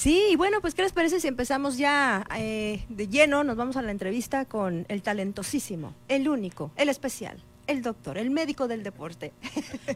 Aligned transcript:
Sí, 0.00 0.34
bueno, 0.38 0.62
pues 0.62 0.74
¿qué 0.74 0.80
les 0.80 0.92
parece 0.92 1.20
si 1.20 1.28
empezamos 1.28 1.76
ya 1.76 2.24
eh, 2.34 2.86
de 2.88 3.06
lleno? 3.06 3.44
Nos 3.44 3.58
vamos 3.58 3.76
a 3.76 3.82
la 3.82 3.90
entrevista 3.90 4.46
con 4.46 4.86
el 4.88 5.02
talentosísimo, 5.02 5.94
el 6.08 6.26
único, 6.26 6.70
el 6.76 6.88
especial, 6.88 7.36
el 7.70 7.82
doctor, 7.82 8.18
el 8.18 8.30
médico 8.30 8.68
del 8.68 8.82
deporte. 8.82 9.32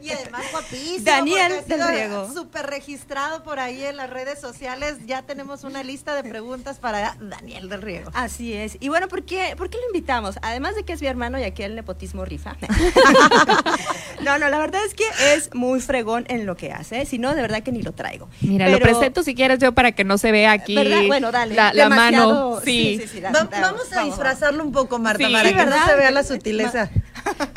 Y 0.01 0.09
además 0.11 0.43
guapísimo. 0.51 1.03
Daniel 1.05 1.53
del 1.67 1.87
Riego. 1.87 2.33
Súper 2.33 2.65
registrado 2.67 3.43
por 3.43 3.59
ahí 3.59 3.83
en 3.83 3.97
las 3.97 4.09
redes 4.09 4.39
sociales. 4.39 4.95
Ya 5.05 5.21
tenemos 5.23 5.63
una 5.63 5.83
lista 5.83 6.15
de 6.15 6.27
preguntas 6.29 6.79
para 6.79 7.15
Daniel 7.19 7.69
del 7.69 7.81
Riego. 7.81 8.11
Así 8.13 8.53
es. 8.53 8.77
Y 8.79 8.89
bueno, 8.89 9.07
¿por 9.07 9.23
qué, 9.25 9.55
¿por 9.57 9.69
qué 9.69 9.77
lo 9.77 9.85
invitamos? 9.87 10.37
Además 10.41 10.75
de 10.75 10.83
que 10.83 10.93
es 10.93 11.01
mi 11.01 11.07
hermano 11.07 11.39
y 11.39 11.43
aquí 11.43 11.63
el 11.63 11.75
nepotismo 11.75 12.25
rifa. 12.25 12.55
no, 14.21 14.37
no, 14.39 14.49
la 14.49 14.57
verdad 14.59 14.81
es 14.85 14.93
que 14.93 15.03
es 15.35 15.53
muy 15.53 15.79
fregón 15.81 16.25
en 16.29 16.45
lo 16.45 16.55
que 16.55 16.71
hace. 16.71 17.01
¿eh? 17.01 17.05
Si 17.05 17.17
no, 17.19 17.35
de 17.35 17.41
verdad 17.41 17.61
que 17.63 17.71
ni 17.71 17.81
lo 17.81 17.91
traigo. 17.93 18.29
Mira, 18.41 18.69
lo 18.69 18.79
presento 18.79 19.23
si 19.23 19.35
quieres 19.35 19.59
yo 19.59 19.73
para 19.73 19.91
que 19.91 20.03
no 20.03 20.17
se 20.17 20.31
vea 20.31 20.51
aquí 20.51 20.75
¿Verdad? 20.75 21.03
Bueno, 21.07 21.31
dale. 21.31 21.55
la, 21.55 21.89
mano. 21.89 22.59
Sí. 22.63 22.99
sí, 23.01 23.07
sí, 23.07 23.19
da- 23.21 23.31
Va- 23.31 23.43
da- 23.45 23.61
vamos 23.61 23.91
a 23.93 24.03
disfrazarlo 24.03 24.63
un 24.63 24.71
poco, 24.71 24.99
Marta, 24.99 25.25
Sí, 25.25 25.31
para 25.33 25.49
que 25.49 25.55
¿verdad? 25.55 25.79
no 25.79 25.85
se 25.85 25.95
vea 25.95 26.11
la 26.11 26.23
sutileza. 26.23 26.89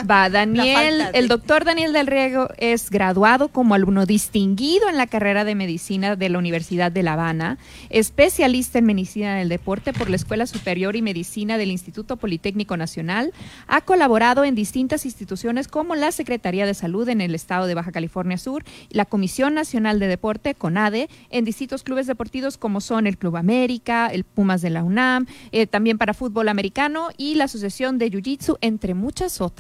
Va, 0.09 0.31
Daniel, 0.31 0.99
de- 1.13 1.19
el 1.19 1.29
doctor 1.29 1.65
Daniel 1.65 1.93
del 1.93 2.07
Riego 2.07 2.49
es 2.57 2.91
graduado 2.91 3.49
como 3.49 3.75
alumno 3.75 4.07
distinguido 4.07 4.89
en 4.89 4.97
la 4.97 5.07
carrera 5.07 5.45
de 5.45 5.55
medicina 5.55 6.17
de 6.17 6.29
la 6.29 6.39
Universidad 6.39 6.91
de 6.91 7.03
La 7.03 7.13
Habana, 7.15 7.59
especialista 7.91 8.79
en 8.79 8.87
medicina 8.87 9.37
del 9.37 9.49
deporte 9.49 9.93
por 9.93 10.09
la 10.09 10.17
Escuela 10.17 10.47
Superior 10.47 10.97
y 10.97 11.03
Medicina 11.03 11.59
del 11.59 11.71
Instituto 11.71 12.17
Politécnico 12.17 12.77
Nacional, 12.77 13.33
ha 13.67 13.81
colaborado 13.83 14.45
en 14.45 14.55
distintas 14.55 15.05
instituciones 15.05 15.69
como 15.69 15.95
la 15.95 16.13
Secretaría 16.13 16.65
de 16.67 16.75
Salud 16.75 17.09
en 17.09 17.21
el 17.21 17.35
estado 17.35 17.67
de 17.67 17.75
Baja 17.75 17.93
California 17.93 18.39
Sur, 18.39 18.65
la 18.91 19.05
Comisión 19.05 19.55
Nacional 19.55 19.99
de 19.99 20.07
Deporte, 20.07 20.55
CONADE, 20.55 21.09
en 21.31 21.45
distintos 21.45 21.83
clubes 21.83 22.07
deportivos 22.07 22.57
como 22.57 22.81
son 22.81 23.07
el 23.07 23.19
Club 23.19 23.37
América, 23.37 24.07
el 24.07 24.25
Pumas 24.25 24.63
de 24.63 24.71
la 24.71 24.85
UNAM, 24.85 25.27
eh, 25.53 25.67
también 25.67 25.99
para 25.99 26.15
fútbol 26.15 26.49
americano 26.49 27.09
y 27.17 27.35
la 27.35 27.45
Asociación 27.45 27.99
de 27.99 28.11
Jiu-Jitsu, 28.11 28.57
entre 28.61 28.95
muchas 28.95 29.41
otras. 29.41 29.58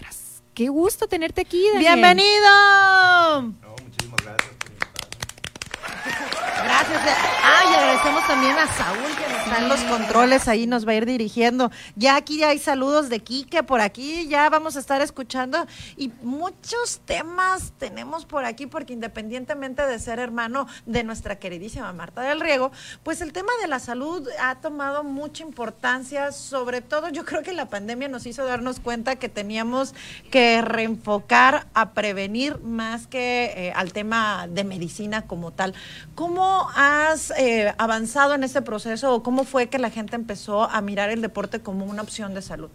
Qué 0.55 0.69
gusto 0.69 1.07
tenerte 1.07 1.43
aquí, 1.43 1.65
Daniel. 1.73 1.95
¡Bienvenido! 1.95 3.43
No, 3.43 3.77
muchísimas 3.85 4.21
gracias 4.25 4.55
por 4.59 4.69
invitarme. 4.71 6.38
Gracias. 6.65 7.01
Ah, 7.43 7.63
y 7.71 7.75
agradecemos 7.75 8.27
también 8.27 8.57
a 8.59 8.67
Saúl 8.67 9.17
que 9.17 9.33
nos 9.33 9.43
está 9.43 9.59
en 9.59 9.69
los 9.69 9.81
controles, 9.83 10.49
ahí 10.49 10.67
nos 10.67 10.87
va 10.87 10.93
a 10.93 10.95
ir 10.97 11.07
dirigiendo. 11.07 11.71
Ya 11.97 12.17
aquí 12.17 12.43
hay 12.43 12.59
saludos 12.59 13.09
de 13.09 13.21
Quique 13.21 13.63
por 13.63 13.81
aquí, 13.81 14.27
ya 14.29 14.49
vamos 14.51 14.77
a 14.77 14.81
estar 14.81 15.01
escuchando 15.01 15.67
y 15.97 16.11
muchos 16.23 17.01
temas 17.05 17.73
tenemos 17.79 18.27
por 18.27 18.45
aquí 18.45 18.67
porque 18.67 18.93
independientemente 18.93 19.87
de 19.87 19.99
ser 19.99 20.19
hermano 20.19 20.67
de 20.87 21.05
nuestra 21.05 21.39
queridísima 21.39 21.93
Marta 21.93 22.23
del 22.23 22.41
Riego, 22.41 22.73
pues 23.03 23.21
el 23.21 23.33
tema 23.33 23.53
de 23.61 23.69
la 23.69 23.79
salud 23.79 24.29
ha 24.41 24.57
tomado 24.57 25.05
mucha 25.05 25.43
importancia, 25.43 26.33
sobre 26.33 26.81
todo 26.81 27.09
yo 27.09 27.25
creo 27.25 27.43
que 27.43 27.53
la 27.53 27.69
pandemia 27.69 28.09
nos 28.09 28.27
hizo 28.27 28.45
darnos 28.45 28.81
cuenta 28.81 29.17
que 29.17 29.29
teníamos 29.29 29.95
que 30.31 30.61
reenfocar 30.63 31.67
a 31.75 31.91
prevenir 31.91 32.59
más 32.61 33.07
que 33.07 33.53
eh, 33.57 33.73
al 33.75 33.93
tema 33.93 34.47
de 34.49 34.65
medicina 34.65 35.23
como 35.23 35.53
tal. 35.53 35.75
¿Cómo 36.15 36.48
has 36.75 37.31
eh, 37.39 37.73
avanzado 37.79 38.35
en 38.35 38.45
ese 38.45 38.63
proceso 38.63 39.15
o 39.15 39.23
cómo 39.23 39.45
fue 39.45 39.69
que 39.69 39.79
la 39.79 39.91
gente 39.91 40.17
empezó 40.17 40.65
a 40.65 40.81
mirar 40.81 41.11
el 41.11 41.23
deporte 41.23 41.61
como 41.61 41.85
una 41.85 42.03
opción 42.03 42.35
de 42.35 42.43
salud? 42.43 42.69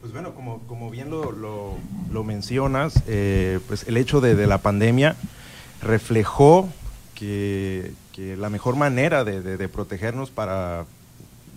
Pues 0.00 0.12
bueno, 0.12 0.32
como, 0.34 0.60
bien 0.90 1.10
lo, 1.10 1.32
lo- 1.32 1.76
mencionas, 2.24 3.02
eh, 3.08 3.58
pues 3.66 3.86
el 3.88 3.96
hecho 3.96 4.20
de, 4.20 4.34
la 4.46 4.58
pandemia 4.58 5.16
reflejó 5.82 6.68
que, 7.14 7.92
la 8.36 8.48
mejor 8.50 8.76
manera 8.76 9.24
de, 9.24 9.42
de- 9.42 9.56
de 9.56 9.68
protegernos 9.68 10.30
para, 10.30 10.84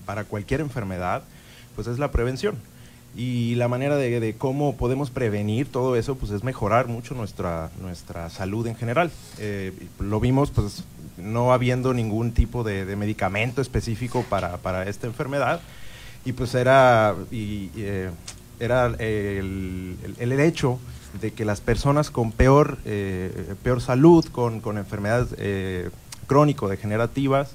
para 0.05 0.23
cualquier 0.23 0.61
enfermedad, 0.61 1.23
pues 1.75 1.87
es 1.87 1.99
la 1.99 2.11
prevención. 2.11 2.55
Y 3.15 3.55
la 3.55 3.67
manera 3.67 3.97
de, 3.97 4.35
cómo 4.37 4.77
podemos 4.77 5.09
prevenir 5.09 5.67
todo 5.67 5.97
eso, 5.97 6.15
pues 6.15 6.31
es 6.31 6.43
mejorar 6.43 6.87
mucho 6.87 7.13
nuestra, 7.13 7.69
nuestra 7.81 8.29
salud 8.29 8.65
en 8.67 8.75
general. 8.75 9.11
Eh, 9.37 9.73
lo 9.99 10.19
vimos, 10.21 10.51
pues, 10.51 10.85
no 11.17 11.51
habiendo 11.51 11.93
ningún 11.93 12.31
tipo 12.31 12.63
de, 12.63 12.95
medicamento 12.95 13.61
específico 13.61 14.23
para, 14.29 14.57
para 14.57 14.87
esta 14.87 15.07
enfermedad. 15.07 15.59
Y 16.23 16.31
pues 16.33 16.55
era, 16.55 17.15
eh, 17.31 18.11
era 18.59 18.85
el, 18.85 19.97
el- 20.19 20.31
hecho 20.39 20.79
de 21.19 21.31
que 21.31 21.43
las 21.43 21.59
personas 21.59 22.11
con 22.11 22.31
peor, 22.31 22.77
eh, 22.85 23.55
peor 23.61 23.81
salud, 23.81 24.23
con, 24.25 24.61
con 24.61 24.77
enfermedades 24.77 25.91
crónico-degenerativas, 26.27 27.49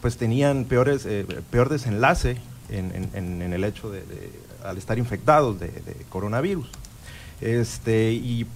pues 0.00 0.16
tenían 0.16 0.64
peores, 0.64 1.06
peor 1.50 1.68
desenlace 1.68 2.38
en, 2.70 3.52
el 3.52 3.62
hecho 3.62 3.90
de- 3.92 4.02
al 4.66 4.78
estar 4.78 4.98
infectados 4.98 5.58
de, 5.60 5.70
coronavirus. 6.08 6.68
Este, 7.40 8.12
y, 8.12 8.46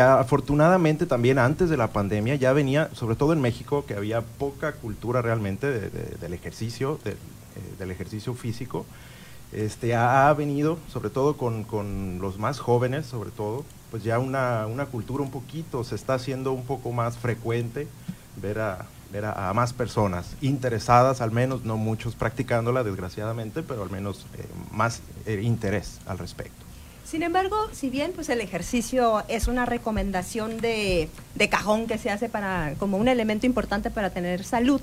afortunadamente 0.00 1.04
también 1.04 1.38
antes 1.38 1.68
de 1.68 1.76
la 1.76 1.88
pandemia 1.88 2.36
ya 2.36 2.52
venía, 2.52 2.88
sobre 2.94 3.16
todo 3.16 3.32
en 3.32 3.40
México, 3.40 3.84
que 3.86 3.94
había 3.94 4.22
poca 4.22 4.72
cultura 4.72 5.20
realmente 5.20 5.66
de- 5.66 5.90
de- 5.90 6.16
del 6.20 6.32
ejercicio, 6.32 6.98
eh, 7.04 7.16
del 7.78 7.90
ejercicio 7.90 8.34
físico. 8.34 8.86
Este, 9.52 9.94
ha, 9.94 10.28
ha 10.28 10.34
venido, 10.34 10.78
sobre 10.92 11.10
todo 11.10 11.36
con, 11.36 11.64
con 11.64 12.18
los 12.20 12.38
más 12.38 12.58
jóvenes, 12.60 13.06
sobre 13.06 13.30
todo, 13.30 13.64
pues 13.90 14.02
ya 14.02 14.18
una, 14.18 14.66
una 14.66 14.86
cultura 14.86 15.22
un 15.22 15.30
poquito, 15.30 15.84
se 15.84 15.94
está 15.96 16.14
haciendo 16.14 16.52
un 16.52 16.64
poco 16.64 16.90
más 16.92 17.16
frecuente 17.18 17.86
ver 18.40 18.58
a, 18.60 18.86
a, 19.22 19.52
más 19.54 19.72
personas 19.72 20.34
interesadas, 20.40 21.20
al 21.20 21.30
menos, 21.30 21.64
no 21.64 21.76
muchos 21.76 22.14
practicándola, 22.14 22.82
desgraciadamente, 22.82 23.62
pero 23.62 23.82
al 23.82 23.90
menos 23.90 24.26
eh, 24.36 24.44
más 24.72 25.02
eh, 25.26 25.40
interés 25.42 26.00
al 26.06 26.18
respecto. 26.18 26.64
Sin 27.04 27.22
embargo, 27.22 27.56
si 27.72 27.90
bien 27.90 28.12
pues 28.14 28.30
el 28.30 28.40
ejercicio 28.40 29.22
es 29.28 29.46
una 29.46 29.66
recomendación 29.66 30.58
de, 30.60 31.10
de 31.34 31.48
cajón 31.48 31.86
que 31.86 31.98
se 31.98 32.10
hace 32.10 32.28
para 32.28 32.74
como 32.78 32.96
un 32.96 33.08
elemento 33.08 33.46
importante 33.46 33.90
para 33.90 34.10
tener 34.10 34.42
salud, 34.42 34.80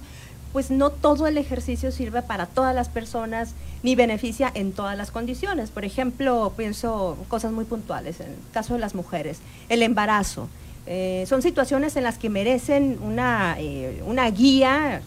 pues 0.54 0.70
no 0.70 0.90
todo 0.90 1.28
el 1.28 1.38
ejercicio 1.38 1.92
sirve 1.92 2.22
para 2.22 2.46
todas 2.46 2.76
las 2.76 2.90
personas 2.90 3.54
ni 3.84 3.96
beneficia 3.96 4.52
en 4.54 4.74
todas 4.74 4.98
las 4.98 5.12
condiciones. 5.12 5.72
Por 5.72 5.86
ejemplo, 5.86 6.54
pienso 6.56 7.18
cosas 7.28 7.52
muy 7.52 7.66
puntuales, 7.66 8.20
en 8.20 8.28
el 8.28 8.38
caso 8.54 8.74
de 8.74 8.80
las 8.80 8.96
mujeres, 8.96 9.40
el 9.70 9.82
embarazo. 9.82 10.50
Eh, 10.88 11.26
son 11.28 11.42
situaciones 11.42 11.96
en 11.96 12.04
las 12.04 12.18
que 12.18 12.30
merecen 12.30 12.98
una, 13.04 13.56
eh, 13.60 14.02
una 14.06 14.30
guía 14.32 15.02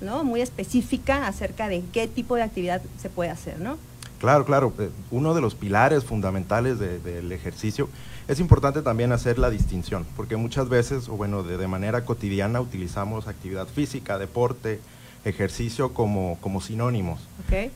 ¿no? 0.00 0.22
muy 0.24 0.42
específica 0.42 1.26
acerca 1.26 1.68
de 1.68 1.82
qué 1.92 2.06
tipo 2.08 2.36
de 2.36 2.42
actividad 2.42 2.82
se 3.00 3.08
puede 3.08 3.30
hacer, 3.30 3.58
¿no? 3.58 3.78
Claro, 4.20 4.44
claro. 4.44 4.72
eh, 4.78 4.90
Uno 5.10 5.34
de 5.34 5.40
los 5.40 5.54
pilares 5.54 6.04
fundamentales 6.04 6.78
de- 6.78 6.98
del 6.98 7.32
ejercicio 7.32 7.88
es 8.28 8.40
importante 8.40 8.80
también 8.82 9.12
hacer 9.12 9.38
la 9.38 9.50
distinción, 9.50 10.06
porque 10.16 10.36
muchas 10.36 10.68
veces, 10.68 11.08
o 11.08 11.12
bueno, 11.16 11.42
de, 11.42 11.56
de 11.58 11.68
manera 11.68 12.04
cotidiana 12.04 12.60
utilizamos 12.60 13.26
actividad 13.28 13.66
física, 13.66 14.18
deporte, 14.18 14.80
ejercicio 15.24 15.92
como, 15.94 16.38
como 16.40 16.60
sinónimos. 16.60 17.20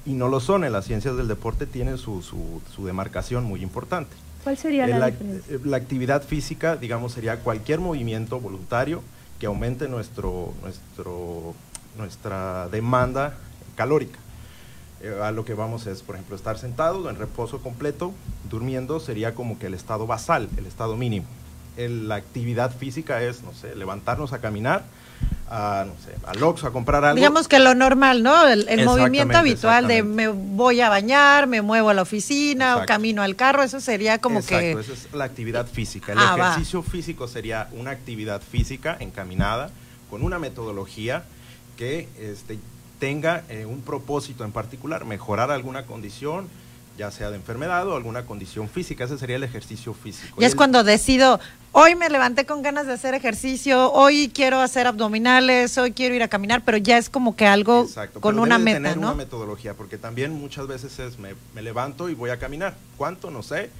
Y 0.07 0.13
no 0.13 0.29
lo 0.29 0.41
son, 0.41 0.65
en 0.65 0.73
las 0.73 0.85
ciencias 0.87 1.17
del 1.17 1.29
deporte 1.29 1.67
tienen 1.67 1.97
su, 1.99 2.23
su- 2.23 2.61
su 2.75 2.85
demarcación 2.87 3.45
muy 3.45 3.63
importante. 3.63 4.15
¿Cuál 4.45 4.57
sería 4.57 4.87
la, 4.87 4.99
la, 4.99 5.11
diferencia? 5.11 5.55
eh, 5.57 5.61
la 5.65 5.77
actividad 5.77 6.23
física, 6.23 6.77
digamos, 6.77 7.13
sería 7.13 7.41
cualquier 7.41 7.81
movimiento 7.81 8.41
voluntario 8.41 9.03
que 9.39 9.47
aumente 9.47 9.89
nuestro, 9.89 10.53
nuestro, 10.63 11.55
nuestra 11.97 12.69
demanda 12.69 13.35
calórica. 13.77 14.19
Eh, 15.01 15.17
a 15.23 15.31
lo 15.31 15.45
que 15.45 15.55
vamos 15.55 15.87
es, 15.87 16.03
por 16.03 16.17
ejemplo, 16.17 16.35
estar 16.35 16.59
sentado 16.59 17.09
en 17.09 17.17
reposo 17.17 17.61
completo, 17.61 18.13
durmiendo, 18.51 18.99
sería 19.01 19.35
como 19.35 19.59
que 19.59 19.67
el 19.67 19.75
estado 19.75 20.07
basal, 20.07 20.49
el 20.57 20.67
estado 20.67 20.97
mínimo. 20.97 21.27
El- 21.77 22.09
la 22.09 22.17
actividad 22.17 22.75
física 22.75 23.23
es, 23.23 23.43
no 23.43 23.53
sé, 23.55 23.77
levantarnos 23.77 24.33
a 24.33 24.41
caminar, 24.41 24.83
a, 25.51 25.85
no 25.87 25.93
sé, 26.05 26.15
al 26.27 26.43
Oxxo 26.43 26.67
a 26.67 26.73
comprar 26.73 27.05
algo. 27.05 27.17
Digamos 27.17 27.49
que 27.49 27.59
lo 27.59 27.75
normal, 27.75 28.23
¿no? 28.23 28.47
El, 28.47 28.69
el 28.69 28.85
movimiento 28.85 29.37
habitual 29.39 29.87
de 29.89 30.03
me 30.03 30.29
voy 30.29 30.81
a 30.81 30.89
bañar, 30.89 31.47
me 31.47 31.63
muevo 31.63 31.89
a 31.91 31.95
la 31.95 32.03
oficina 32.03 32.67
o 32.77 32.79
Exacto. 32.81 32.93
camino 32.93 33.23
al 33.23 33.35
carro, 33.37 33.63
eso 33.63 33.81
sería 33.81 34.19
como 34.19 34.41
Exacto, 34.41 34.61
que... 34.61 34.73
esa 34.81 34.93
es 34.93 35.09
la 35.13 35.25
actividad 35.25 35.67
física. 35.67 36.13
El 36.13 36.19
Ah, 36.19 36.37
va. 36.37 36.51
ejercicio 36.51 36.83
físico 36.83 37.29
sería 37.29 37.69
una 37.73 37.91
actividad 37.93 38.43
física 38.43 38.97
encaminada 39.01 39.71
con 40.11 40.23
una 40.23 40.39
metodología 40.39 41.25
que 41.77 42.09
este, 42.19 42.59
tenga 42.99 43.45
eh, 43.49 43.65
un 43.65 43.81
propósito 43.83 44.45
en 44.45 44.53
particular, 44.53 45.05
mejorar 45.05 45.51
alguna 45.51 45.85
condición, 45.87 46.49
ya 46.99 47.11
sea 47.13 47.31
de 47.31 47.37
enfermedad 47.37 47.87
o 47.87 47.95
alguna 47.95 48.27
condición 48.27 48.69
física. 48.69 49.05
Ese 49.05 49.19
sería 49.19 49.37
el 49.37 49.45
ejercicio 49.45 49.95
físico. 49.95 50.43
Y 50.43 50.45
es 50.45 50.57
cuando 50.57 50.83
decido, 50.83 51.39
hoy 51.73 51.95
me 51.95 52.09
levanté 52.09 52.47
con 52.47 52.63
ganas 52.63 52.87
de 52.87 52.93
hacer 52.93 53.15
ejercicio, 53.15 53.93
hoy 53.93 54.31
quiero 54.35 54.61
hacer 54.61 54.87
abdominales, 54.87 55.77
hoy 55.79 55.93
quiero 55.93 56.15
ir 56.15 56.23
a 56.23 56.29
caminar, 56.29 56.63
pero 56.65 56.79
ya 56.79 56.99
es 56.99 57.11
como 57.11 57.37
que 57.37 57.47
algo 57.47 57.83
Exacto, 57.83 58.21
con 58.21 58.35
pero 58.35 58.43
una 58.43 58.59
debe 58.59 58.75
de 58.75 58.81
meta, 58.81 58.91
tener 58.91 58.97
¿no? 59.03 59.09
una 59.09 59.17
metodología, 59.17 59.75
porque 59.75 59.99
también 59.99 60.33
muchas 60.33 60.67
veces 60.67 60.99
es 60.99 61.19
me, 61.19 61.35
me 61.55 61.63
levanto 61.63 62.09
y 62.09 62.15
voy 62.15 62.31
a 62.31 62.39
caminar. 62.39 62.75
¿Cuánto? 62.97 63.31
No 63.31 63.43
sé. 63.43 63.71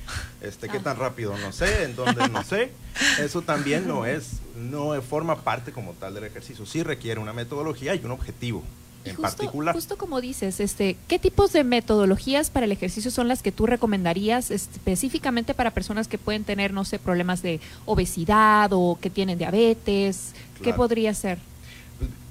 Este, 0.41 0.69
¿Qué 0.69 0.79
tan 0.79 0.97
rápido? 0.97 1.37
No 1.39 1.53
sé. 1.53 1.85
¿En 1.85 1.97
dónde? 1.97 2.29
No 2.29 2.45
sé. 2.45 2.71
Eso 3.19 3.43
también 3.43 3.89
no 3.89 4.07
es, 4.07 4.41
no 4.57 5.01
forma 5.03 5.43
parte 5.43 5.73
como 5.73 5.93
tal 5.93 6.15
del 6.15 6.25
ejercicio. 6.25 6.67
Sí 6.67 6.83
requiere 6.83 7.21
una 7.21 7.33
metodología 7.33 7.95
y 7.95 8.05
un 8.05 8.13
objetivo 8.13 8.63
en 9.11 9.17
justo, 9.17 9.23
particular. 9.37 9.75
justo 9.75 9.97
como 9.99 10.21
dices, 10.21 10.61
este, 10.61 10.97
¿qué 11.09 11.19
tipos 11.19 11.53
de 11.53 11.65
metodologías 11.65 12.51
para 12.51 12.67
el 12.67 12.73
ejercicio 12.73 13.11
son 13.11 13.29
las 13.29 13.43
que 13.43 13.53
tú 13.53 13.67
recomendarías 13.67 14.51
específicamente 14.51 15.55
para 15.55 15.71
personas 15.73 16.09
que 16.09 16.19
pueden 16.19 16.45
tener, 16.45 16.73
no 16.73 16.85
sé, 16.85 16.99
problemas 16.99 17.43
de 17.43 17.61
obesidad 17.87 18.71
o 18.73 18.99
que 19.01 19.11
tienen 19.11 19.39
diabetes? 19.39 20.33
¿Qué 20.63 20.73
podría 20.75 21.15
ser? 21.15 21.39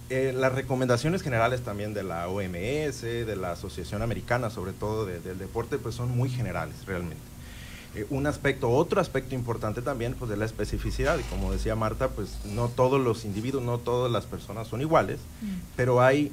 Eh, 0.10 0.34
las 0.34 0.54
recomendaciones 0.54 1.22
generales 1.22 1.62
también 1.62 1.94
de 1.94 2.02
la 2.04 2.30
OMS, 2.30 3.02
de 3.02 3.36
la 3.36 3.52
Asociación 3.52 4.02
Americana, 4.02 4.50
sobre 4.50 4.72
todo 4.72 5.06
de- 5.06 5.20
del 5.20 5.38
deporte, 5.38 5.78
pues 5.78 5.96
son 5.96 6.16
muy 6.16 6.30
generales 6.30 6.76
realmente. 6.86 7.22
Eh, 7.96 8.06
un 8.10 8.26
aspecto, 8.26 8.70
otro 8.70 9.02
aspecto 9.02 9.36
importante 9.36 9.82
también, 9.82 10.14
pues 10.14 10.30
de 10.30 10.38
la 10.38 10.46
especificidad. 10.46 11.18
Y 11.20 11.24
como 11.24 11.52
decía 11.52 11.76
Marta, 11.76 12.08
pues 12.10 12.38
no 12.46 12.70
todos 12.70 13.02
los 13.02 13.26
individuos, 13.26 13.64
no 13.64 13.80
todas 13.80 14.10
las 14.10 14.26
personas 14.26 14.68
son 14.70 14.80
iguales, 14.80 15.20
pero 15.76 16.02
hay, 16.02 16.32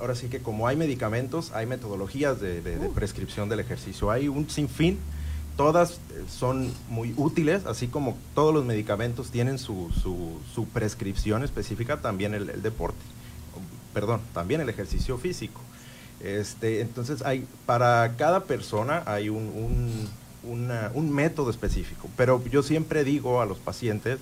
ahora 0.00 0.14
sí 0.14 0.28
que 0.28 0.40
como 0.40 0.66
hay 0.68 0.76
medicamentos, 0.76 1.52
hay 1.52 1.66
metodologías 1.66 2.40
de, 2.40 2.60
de- 2.62 2.78
de 2.78 2.88
prescripción 2.88 3.48
del 3.48 3.60
ejercicio. 3.60 4.10
Hay 4.10 4.28
un 4.28 4.48
sinfín, 4.50 4.98
todas 5.56 5.92
eh, 6.12 6.24
son 6.28 6.70
muy 6.88 7.14
útiles, 7.16 7.66
así 7.66 7.88
como 7.88 8.16
todos 8.34 8.54
los 8.54 8.64
medicamentos 8.64 9.30
tienen 9.30 9.58
su, 9.58 9.90
su- 10.02 10.38
su 10.54 10.66
prescripción 10.66 11.42
específica, 11.44 12.00
también 12.00 12.34
el, 12.34 12.48
el 12.50 12.62
deporte, 12.62 12.98
perdón, 13.94 14.20
también 14.34 14.60
el 14.60 14.68
ejercicio 14.68 15.18
físico. 15.18 15.60
Este, 16.20 16.80
entonces, 16.80 17.22
hay, 17.22 17.46
para 17.66 18.14
cada 18.16 18.44
persona 18.44 19.02
hay 19.06 19.28
un, 19.28 19.36
un- 19.36 20.08
una- 20.50 20.90
un 20.94 21.12
método 21.12 21.50
específico, 21.50 22.08
pero 22.16 22.42
yo 22.50 22.62
siempre 22.62 23.04
digo 23.04 23.40
a 23.40 23.46
los 23.46 23.58
pacientes 23.58 24.18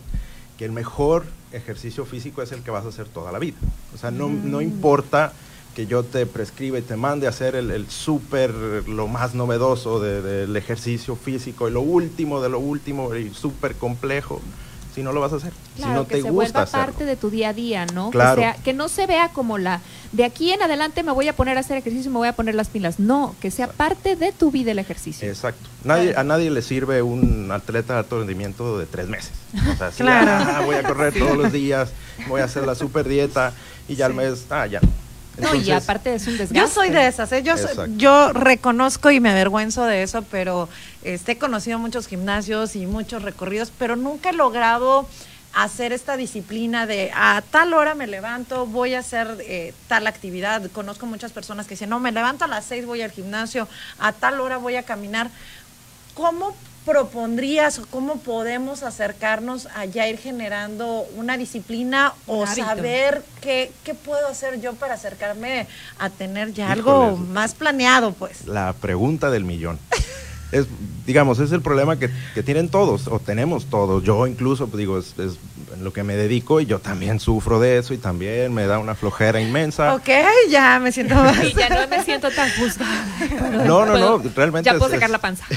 que 0.59 0.65
el 0.65 0.73
mejor 0.73 1.25
ejercicio 1.53 2.05
físico 2.07 2.41
es 2.43 2.51
el 2.53 2.63
que 2.63 2.71
vas 2.71 2.85
a 2.87 2.89
hacer 2.89 3.07
toda 3.09 3.31
la 3.33 3.39
vida. 3.39 3.57
O 3.95 3.99
sea, 3.99 4.11
no, 4.11 4.29
no 4.29 4.63
importa 4.63 5.33
que 5.77 5.87
yo 5.87 6.03
te 6.05 6.25
prescriba 6.25 6.79
y 6.79 6.83
te 6.83 6.97
mande 6.97 7.27
a 7.27 7.31
hacer 7.31 7.55
el, 7.55 7.71
el 7.71 7.89
súper, 7.91 8.51
lo 8.89 9.07
más 9.09 9.35
novedoso 9.35 10.01
de- 10.01 10.23
del 10.23 10.57
ejercicio 10.57 11.15
físico, 11.17 11.69
y 11.69 11.71
lo 11.71 11.83
último 11.83 12.41
de 12.41 12.49
lo 12.49 12.59
último 12.59 13.15
y 13.15 13.29
súper 13.35 13.75
complejo, 13.77 14.41
si 14.95 15.03
no 15.03 15.13
lo 15.13 15.21
vas 15.21 15.35
a 15.35 15.37
hacer, 15.37 15.53
Claro, 15.77 15.93
si 15.93 15.95
no 15.99 16.09
que 16.09 16.15
te 16.15 16.23
se 16.23 16.31
gusta 16.31 16.33
vuelva 16.33 16.63
hacerlo. 16.63 16.87
parte 16.87 17.05
de 17.05 17.17
tu 17.17 17.29
día 17.29 17.51
a 17.51 17.53
día, 17.53 17.85
¿no? 17.93 18.09
Claro. 18.11 18.37
Que, 18.37 18.41
sea, 18.41 18.55
que 18.65 18.73
no 18.73 18.89
se 18.89 19.07
vea 19.07 19.29
como 19.35 19.59
la, 19.59 19.83
de 20.13 20.25
aquí 20.25 20.51
en 20.51 20.63
adelante 20.63 21.03
me 21.03 21.13
voy 21.13 21.29
a 21.29 21.37
poner 21.37 21.59
a 21.59 21.61
hacer 21.61 21.77
ejercicio 21.77 22.09
y 22.09 22.13
me 22.15 22.19
voy 22.21 22.29
a 22.29 22.33
poner 22.35 22.55
las 22.55 22.69
pilas. 22.71 22.99
No, 22.99 23.37
que 23.43 23.51
sea 23.51 23.69
parte 23.69 24.17
de 24.17 24.33
tu 24.33 24.51
vida 24.51 24.71
el 24.73 24.79
ejercicio. 24.79 25.29
Exacto. 25.29 25.69
Nadie, 25.85 26.15
A 26.17 26.25
nadie 26.25 26.51
le 26.51 26.63
sirve 26.63 27.03
un 27.03 27.51
atleta 27.53 27.93
de 27.93 27.99
alto 27.99 28.19
rendimiento 28.19 28.79
de 28.79 28.87
tres 28.87 29.09
meses. 29.09 29.33
O 29.71 29.77
sea, 29.77 29.91
sí, 29.93 29.99
Claro. 29.99 30.31
ah, 30.31 30.63
voy 30.65 30.77
a 30.77 30.83
correr 30.83 31.13
todos 31.13 31.37
los 31.37 31.53
días, 31.63 31.91
voy 32.29 32.41
a 32.41 32.45
hacer 32.45 32.65
la 32.67 32.75
super 32.75 33.07
dieta 33.07 33.53
y 33.89 33.97
ya 33.97 34.07
al 34.07 34.15
mes, 34.15 34.47
ah, 34.49 34.67
ya. 34.67 34.81
no. 34.81 34.89
No, 35.39 35.55
y 35.55 35.71
aparte 35.71 36.15
es 36.15 36.27
un 36.27 36.39
desgaste. 36.39 36.55
Yo 36.59 36.69
soy 36.69 36.91
de 36.91 37.07
esas, 37.07 37.31
¿eh? 37.33 37.43
yo, 37.43 37.57
soy- 37.57 37.67
Exacto. 37.71 37.93
yo 37.97 38.33
reconozco 38.33 39.11
y 39.11 39.21
me 39.21 39.31
avergüenzo 39.31 39.85
de 39.85 40.03
eso, 40.03 40.23
pero 40.31 40.69
este, 41.05 41.33
he 41.33 41.39
conocido 41.39 41.79
muchos 41.79 42.07
gimnasios 42.07 42.77
y 42.77 42.87
muchos 42.87 43.23
recorridos, 43.23 43.73
pero 43.79 43.97
nunca 43.97 44.31
he 44.31 44.33
logrado 44.33 45.07
hacer 45.55 45.93
esta 45.95 46.17
disciplina 46.19 46.87
de 46.87 47.11
a 47.15 47.43
tal 47.51 47.73
hora 47.73 47.95
me 47.95 48.07
levanto, 48.07 48.67
voy 48.67 48.93
a 48.95 48.99
hacer 48.99 49.39
eh, 49.41 49.73
tal 49.89 50.07
actividad. 50.07 50.71
Conozco 50.71 51.07
muchas 51.07 51.33
personas 51.33 51.67
que 51.67 51.71
dicen, 51.75 51.89
no, 51.89 51.99
me 51.99 52.13
levanto 52.13 52.45
a 52.45 52.49
las 52.49 52.67
seis, 52.67 52.85
voy 52.85 53.01
al 53.01 53.11
gimnasio, 53.11 53.67
a 53.99 54.13
tal 54.13 54.41
hora 54.43 54.59
voy 54.59 54.77
a 54.77 54.83
caminar. 54.83 55.31
¿Cómo 56.15 56.55
propondrías 56.87 57.81
o 57.81 57.87
cómo 57.87 58.19
podemos 58.21 58.85
acercarnos 58.85 59.67
a 59.75 59.85
ya 59.85 60.09
ir 60.09 60.19
generando 60.19 61.05
una 61.17 61.37
disciplina 61.37 62.15
o 62.27 62.47
saber 62.47 63.25
qué, 63.41 63.73
qué 63.85 63.95
puedo 63.95 64.29
hacer 64.29 64.61
yo 64.61 64.73
para 64.75 64.95
acercarme 64.95 65.67
a 65.99 66.11
tener 66.11 66.53
ya 66.53 66.71
algo 66.71 67.17
más 67.17 67.55
planeado, 67.55 68.13
pues? 68.13 68.47
La 68.47 68.73
pregunta 68.73 69.31
del 69.31 69.45
millón. 69.45 69.81
Es, 70.57 70.67
digamos, 71.07 71.39
es 71.39 71.53
el 71.53 71.61
problema 71.61 71.99
que, 71.99 72.11
que 72.35 72.43
tienen 72.43 72.69
todos, 72.69 73.07
o 73.09 73.19
tenemos 73.19 73.67
todos. 73.67 74.03
Yo 74.03 74.27
incluso, 74.27 74.67
pues, 74.69 74.79
digo, 74.79 74.99
es, 74.99 75.19
es 75.19 75.39
en 75.75 75.85
lo 75.85 75.93
que 75.93 76.03
me 76.03 76.17
dedico 76.17 76.61
y 76.61 76.67
yo 76.67 76.79
también 76.79 77.21
sufro 77.21 77.61
de 77.61 77.79
eso 77.79 77.93
y 77.95 77.99
también 77.99 78.53
me 78.55 78.67
da 78.67 78.79
una 78.79 78.95
flojera 78.95 79.41
inmensa. 79.41 79.95
Ok, 79.95 80.09
ya 80.49 80.79
me 80.81 80.91
siento 80.93 81.15
más. 81.15 81.43
Y 81.45 81.53
ya 81.55 81.69
no 81.69 81.87
me 81.89 82.03
siento 82.05 82.31
tan 82.31 82.51
juzgada. 82.59 83.07
No, 83.67 83.85
no, 83.87 83.99
no, 83.99 84.23
realmente 84.35 84.71
Ya 84.71 84.79
puedo 84.79 84.91
sacar 84.91 85.09
es- 85.09 85.13
la 85.13 85.19
panza. 85.21 85.45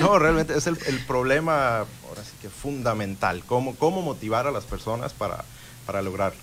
No, 0.00 0.18
realmente 0.18 0.56
es 0.56 0.66
el, 0.66 0.78
el 0.86 0.98
problema, 1.00 1.78
ahora 1.78 2.22
sí 2.24 2.32
que 2.40 2.48
fundamental, 2.48 3.42
cómo, 3.46 3.74
cómo 3.76 4.00
motivar 4.02 4.46
a 4.46 4.50
las 4.50 4.64
personas 4.64 5.12
para, 5.12 5.44
para 5.86 6.02
lograrlo. 6.02 6.38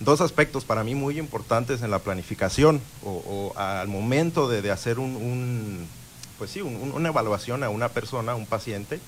Dos 0.00 0.20
aspectos 0.22 0.64
para 0.64 0.82
mí 0.82 0.94
muy 0.94 1.18
importantes 1.18 1.82
en 1.82 1.90
la 1.90 1.98
planificación 1.98 2.80
o, 3.04 3.52
o 3.54 3.58
al 3.58 3.86
momento 3.88 4.48
de, 4.48 4.62
de 4.62 4.70
hacer 4.70 4.98
un, 4.98 5.14
un, 5.14 5.86
pues 6.38 6.50
sí, 6.50 6.62
un- 6.62 6.76
un- 6.76 6.92
una 6.92 7.10
evaluación 7.10 7.62
a 7.64 7.68
una 7.68 7.90
persona, 7.90 8.32
a 8.32 8.34
un 8.34 8.46
paciente 8.46 8.98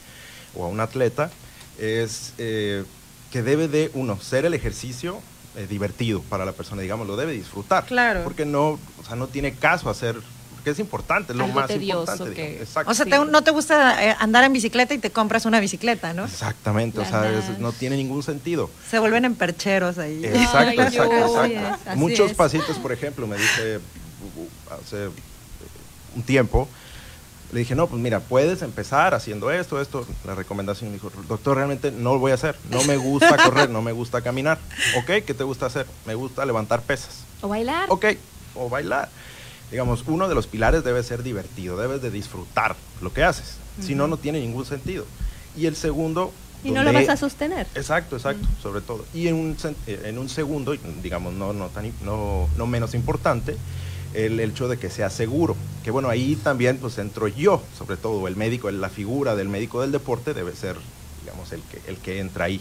o 0.55 0.65
a 0.67 0.69
un 0.69 0.81
atleta, 0.81 1.31
es 1.79 2.35
eh, 2.37 2.85
que 3.31 3.43
debe 3.43 3.69
de, 3.69 3.91
uno, 3.95 4.21
ser 4.21 4.45
el 4.45 4.53
ejercicio 4.53 5.19
eh, 5.57 5.67
divertido 5.67 6.21
para 6.29 6.45
la 6.45 6.53
persona, 6.53 6.83
digamos, 6.83 7.07
lo 7.07 7.17
debe 7.17 7.33
disfrutar. 7.33 7.87
Claro. 7.87 8.23
Porque 8.23 8.45
no, 8.45 8.73
o 9.01 9.05
sea, 9.07 9.17
no 9.17 9.29
tiene 9.29 9.55
caso 9.55 9.89
hacer, 9.89 10.17
porque 10.63 10.71
es 10.71 10.79
importante, 10.79 11.33
es 11.33 11.37
lo 11.39 11.45
Algo 11.45 11.57
más 11.59 11.67
tedioso 11.67 12.01
importante. 12.13 12.35
que-. 12.35 12.63
Exacto. 12.63 12.91
O 12.91 12.95
sea, 12.95 13.05
Sí. 13.05 13.11
te- 13.11 13.19
no 13.25 13.43
te 13.43 13.51
gusta 13.51 14.05
eh, 14.05 14.17
andar 14.21 14.45
en 14.45 14.53
bicicleta 14.53 14.95
y 14.95 14.99
te 14.99 15.11
compras 15.11 15.45
una 15.45 15.59
bicicleta, 15.59 16.15
¿no? 16.15 16.25
Exactamente, 16.25 17.01
o 17.01 17.05
sea, 17.05 17.29
es- 17.33 17.59
no 17.59 17.73
tiene 17.73 17.97
ningún 17.97 18.23
sentido. 18.23 18.71
Se 18.89 19.01
vuelven 19.01 19.25
en 19.25 19.35
percheros 19.35 19.99
ahí. 19.99 20.25
Exacto, 20.25 20.59
Ay, 20.59 20.79
exacto, 20.79 21.03
yo- 21.11 21.45
exacto. 21.45 21.81
así 21.91 21.99
Muchos 21.99 22.31
es. 22.31 22.37
pacientes, 22.37 22.77
por 22.79 22.93
ejemplo, 22.93 23.27
me 23.27 23.37
dice 23.37 23.81
hace 24.71 25.09
un 26.15 26.23
tiempo, 26.23 26.69
le 27.53 27.59
dije, 27.59 27.75
no, 27.75 27.89
pues 27.89 28.01
mira, 28.01 28.21
puedes 28.21 28.63
empezar 28.63 29.15
haciendo 29.15 29.51
esto, 29.51 29.81
esto. 29.81 30.07
La 30.25 30.37
recomendación 30.37 30.91
me 30.91 30.95
dijo, 30.95 31.11
doctor, 31.29 31.57
realmente 31.57 31.91
no 31.91 32.15
lo 32.15 32.21
voy 32.21 32.31
a 32.31 32.35
hacer. 32.35 32.57
No 32.71 32.83
me 32.85 32.97
gusta 32.97 33.37
correr, 33.45 33.69
no 33.69 33.83
me 33.83 33.91
gusta 33.93 34.23
caminar. 34.23 34.59
Ok, 34.97 35.25
¿qué 35.27 35.35
te 35.35 35.43
gusta 35.43 35.67
hacer? 35.67 35.87
Me 36.07 36.15
gusta 36.15 36.47
levantar 36.47 36.83
pesas. 36.83 37.25
O 37.41 37.49
bailar. 37.49 37.87
Ok, 37.89 38.07
o 38.55 38.69
bailar. 38.71 39.09
Digamos, 39.73 40.05
uno 40.07 40.29
de 40.29 40.35
los 40.35 40.47
pilares 40.47 40.85
debe 40.85 41.03
ser 41.03 41.23
divertido, 41.23 41.77
debes 41.79 42.01
de 42.03 42.11
disfrutar 42.11 42.77
lo 43.01 43.13
que 43.13 43.25
haces. 43.25 43.57
Si 43.81 43.95
no, 43.95 44.07
no 44.07 44.19
tiene 44.19 44.39
ningún 44.39 44.67
sentido. 44.67 45.07
Y 45.57 45.67
el 45.67 45.75
segundo... 45.77 46.31
Y 46.63 46.71
no 46.71 46.85
lo 46.85 46.93
donde- 46.93 47.07
vas 47.07 47.09
a 47.09 47.17
sostener. 47.17 47.67
Exacto, 47.75 48.17
exacto, 48.17 48.47
sobre 48.63 48.83
todo. 48.83 49.05
Y 49.15 49.27
en 49.29 49.35
un, 49.35 49.57
eh, 49.87 50.03
en 50.05 50.19
un 50.19 50.29
segundo, 50.29 50.77
digamos, 51.03 51.33
no, 51.33 51.53
no, 51.53 51.69
tan, 51.69 51.91
no, 52.05 52.49
no 52.57 52.67
menos 52.67 52.95
importante, 52.95 53.57
el 54.15 54.39
hecho 54.39 54.69
de 54.69 54.79
que 54.79 54.91
sea 54.91 55.09
seguro. 55.11 55.57
Que 55.83 55.91
bueno, 55.91 56.09
ahí 56.11 56.37
también 56.37 56.77
pues 56.77 56.99
entro 56.99 57.27
yo, 57.27 57.63
sobre 57.77 57.97
todo 57.97 58.29
el 58.29 58.37
médico, 58.37 58.71
la 58.71 58.91
figura 58.91 59.35
del 59.35 59.49
médico 59.49 59.81
del 59.81 59.91
deporte 59.91 60.35
debe 60.35 60.55
ser, 60.55 60.77
digamos, 61.25 61.51
el 61.53 61.63
que, 61.63 61.81
el 61.91 61.97
que 61.97 62.21
entra 62.21 62.45
ahí. 62.45 62.61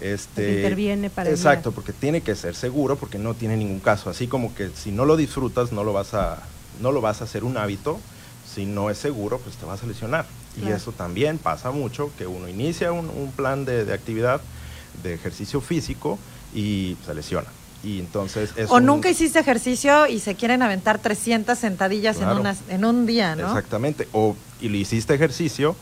Este, 0.00 0.42
que 0.46 0.54
interviene 0.56 1.10
para 1.10 1.30
Exacto, 1.30 1.70
guiar. 1.70 1.74
porque 1.74 1.92
tiene 1.92 2.20
que 2.20 2.34
ser 2.34 2.54
seguro, 2.54 2.96
porque 2.96 3.18
no 3.18 3.34
tiene 3.34 3.56
ningún 3.56 3.80
caso. 3.80 4.10
Así 4.10 4.26
como 4.26 4.54
que 4.54 4.70
si 4.74 4.90
no 4.92 5.04
lo 5.04 5.16
disfrutas, 5.16 5.72
no 5.72 5.84
lo 5.84 5.92
vas 5.92 6.14
a, 6.14 6.42
no 6.80 6.92
lo 6.92 7.00
vas 7.00 7.20
a 7.20 7.24
hacer 7.24 7.44
un 7.44 7.56
hábito. 7.56 7.98
Si 8.54 8.64
no 8.66 8.90
es 8.90 8.98
seguro, 8.98 9.38
pues 9.38 9.56
te 9.56 9.66
vas 9.66 9.82
a 9.82 9.86
lesionar. 9.86 10.26
Y 10.62 10.68
eso 10.70 10.92
también 10.92 11.36
pasa 11.36 11.70
mucho, 11.70 12.10
que 12.16 12.26
uno 12.26 12.48
inicia 12.48 12.90
un, 12.92 13.10
un 13.10 13.30
plan 13.30 13.66
de, 13.66 13.84
de 13.84 13.92
actividad, 13.92 14.40
de 15.02 15.12
ejercicio 15.12 15.60
físico 15.60 16.18
y 16.54 16.96
se 17.04 17.12
lesiona. 17.14 17.48
Y 17.84 17.98
entonces 18.00 18.50
es 18.56 18.70
O 18.70 18.76
un- 18.76 18.86
nunca 18.86 19.10
hiciste 19.10 19.38
ejercicio 19.38 20.06
y 20.06 20.18
se 20.18 20.34
quieren 20.34 20.62
aventar 20.62 20.98
300 20.98 21.58
sentadillas 21.58 22.18
en, 22.22 22.28
unas- 22.30 22.62
en 22.70 22.86
un 22.86 23.04
día, 23.04 23.36
¿no? 23.36 23.46
Exactamente. 23.48 24.08
O 24.12 24.34
y 24.60 24.70
le 24.70 24.78
hiciste 24.78 25.12
ejercicio 25.14 25.76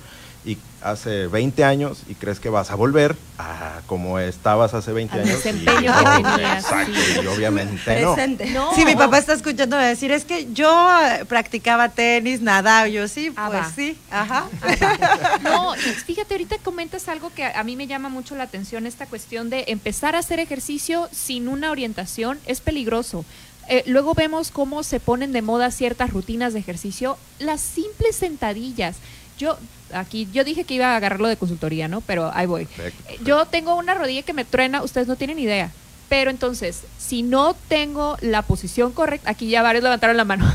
y 0.44 0.58
hace 0.82 1.26
20 1.28 1.64
años 1.64 2.02
y 2.08 2.14
crees 2.14 2.38
que 2.38 2.50
vas 2.50 2.70
a 2.70 2.74
volver 2.74 3.16
a 3.38 3.80
como 3.86 4.18
estabas 4.18 4.74
hace 4.74 4.92
20 4.92 5.14
Al 5.14 5.20
años. 5.22 5.32
y 5.32 5.36
desempeño 5.36 5.80
que 5.98 6.04
no, 6.04 6.32
tenías, 6.34 6.64
Exacto, 6.64 6.92
sí. 6.94 7.20
y 7.22 7.26
obviamente 7.26 8.02
no. 8.02 8.16
No. 8.52 8.74
Sí, 8.74 8.84
mi 8.84 8.94
papá 8.94 9.16
está 9.18 9.32
escuchando 9.32 9.78
decir, 9.78 10.10
es 10.12 10.26
que 10.26 10.52
yo 10.52 10.68
eh, 11.00 11.24
practicaba 11.24 11.88
tenis, 11.88 12.42
nadaba, 12.42 12.88
yo 12.88 13.08
sí, 13.08 13.32
Ah, 13.36 13.48
pues 13.50 13.66
sí, 13.74 13.96
ajá. 14.10 14.46
No, 15.42 15.74
y 15.76 15.78
fíjate, 15.78 16.34
ahorita 16.34 16.58
comentas 16.58 17.08
algo 17.08 17.32
que 17.34 17.44
a 17.44 17.64
mí 17.64 17.76
me 17.76 17.86
llama 17.86 18.08
mucho 18.10 18.34
la 18.36 18.44
atención, 18.44 18.86
esta 18.86 19.06
cuestión 19.06 19.48
de 19.48 19.64
empezar 19.68 20.14
a 20.16 20.18
hacer 20.18 20.38
ejercicio 20.40 21.08
sin 21.12 21.48
una 21.48 21.70
orientación 21.70 22.38
es 22.46 22.60
peligroso. 22.60 23.24
Eh, 23.68 23.82
luego 23.86 24.12
vemos 24.12 24.50
cómo 24.50 24.82
se 24.82 25.00
ponen 25.00 25.32
de 25.32 25.40
moda 25.40 25.70
ciertas 25.70 26.10
rutinas 26.10 26.52
de 26.52 26.58
ejercicio, 26.58 27.16
las 27.38 27.62
simples 27.62 28.14
sentadillas. 28.16 28.96
Yo 29.38 29.58
aquí 29.92 30.28
yo 30.32 30.44
dije 30.44 30.64
que 30.64 30.74
iba 30.74 30.88
a 30.92 30.96
agarrarlo 30.96 31.28
de 31.28 31.36
consultoría, 31.36 31.88
¿no? 31.88 32.00
Pero 32.00 32.30
ahí 32.34 32.46
voy. 32.46 32.66
Perfecto, 32.66 33.00
Eh, 33.00 33.02
perfecto. 33.04 33.24
Yo 33.24 33.46
tengo 33.46 33.74
una 33.76 33.94
rodilla 33.94 34.22
que 34.22 34.32
me 34.32 34.44
truena, 34.44 34.82
ustedes 34.82 35.06
no 35.08 35.16
tienen 35.16 35.38
idea. 35.38 35.70
Pero 36.08 36.30
entonces, 36.30 36.82
si 36.98 37.22
no 37.22 37.54
tengo 37.68 38.16
la 38.20 38.42
posición 38.42 38.92
correcta, 38.92 39.30
aquí 39.30 39.48
ya 39.48 39.62
varios 39.62 39.82
levantaron 39.82 40.16
la 40.16 40.24
mano. 40.24 40.50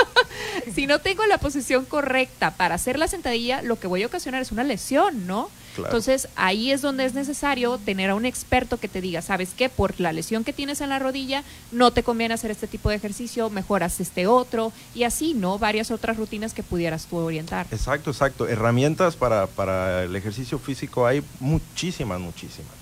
si 0.74 0.86
no 0.86 1.00
tengo 1.00 1.26
la 1.26 1.38
posición 1.38 1.84
correcta 1.84 2.52
para 2.52 2.76
hacer 2.76 2.98
la 2.98 3.08
sentadilla, 3.08 3.62
lo 3.62 3.78
que 3.78 3.86
voy 3.88 4.02
a 4.02 4.06
ocasionar 4.06 4.42
es 4.42 4.52
una 4.52 4.64
lesión, 4.64 5.26
¿no? 5.26 5.50
Claro. 5.76 5.88
Entonces, 5.90 6.28
ahí 6.36 6.72
es 6.72 6.82
donde 6.82 7.04
es 7.04 7.14
necesario 7.14 7.78
tener 7.78 8.10
a 8.10 8.14
un 8.14 8.24
experto 8.24 8.78
que 8.78 8.88
te 8.88 9.00
diga, 9.00 9.22
¿sabes 9.22 9.50
qué? 9.56 9.68
Por 9.68 10.00
la 10.00 10.12
lesión 10.12 10.42
que 10.42 10.52
tienes 10.52 10.80
en 10.80 10.88
la 10.88 10.98
rodilla, 10.98 11.44
no 11.70 11.90
te 11.92 12.02
conviene 12.02 12.34
hacer 12.34 12.50
este 12.50 12.66
tipo 12.66 12.88
de 12.90 12.96
ejercicio, 12.96 13.50
mejoras 13.50 14.00
este 14.00 14.26
otro, 14.26 14.72
y 14.94 15.04
así, 15.04 15.34
¿no? 15.34 15.58
Varias 15.58 15.90
otras 15.90 16.16
rutinas 16.16 16.54
que 16.54 16.62
pudieras 16.62 17.06
tú 17.06 17.16
orientar. 17.18 17.66
Exacto, 17.70 18.10
exacto. 18.10 18.48
Herramientas 18.48 19.14
para, 19.16 19.46
para 19.46 20.02
el 20.04 20.16
ejercicio 20.16 20.58
físico 20.58 21.06
hay 21.06 21.22
muchísimas, 21.40 22.18
muchísimas. 22.20 22.72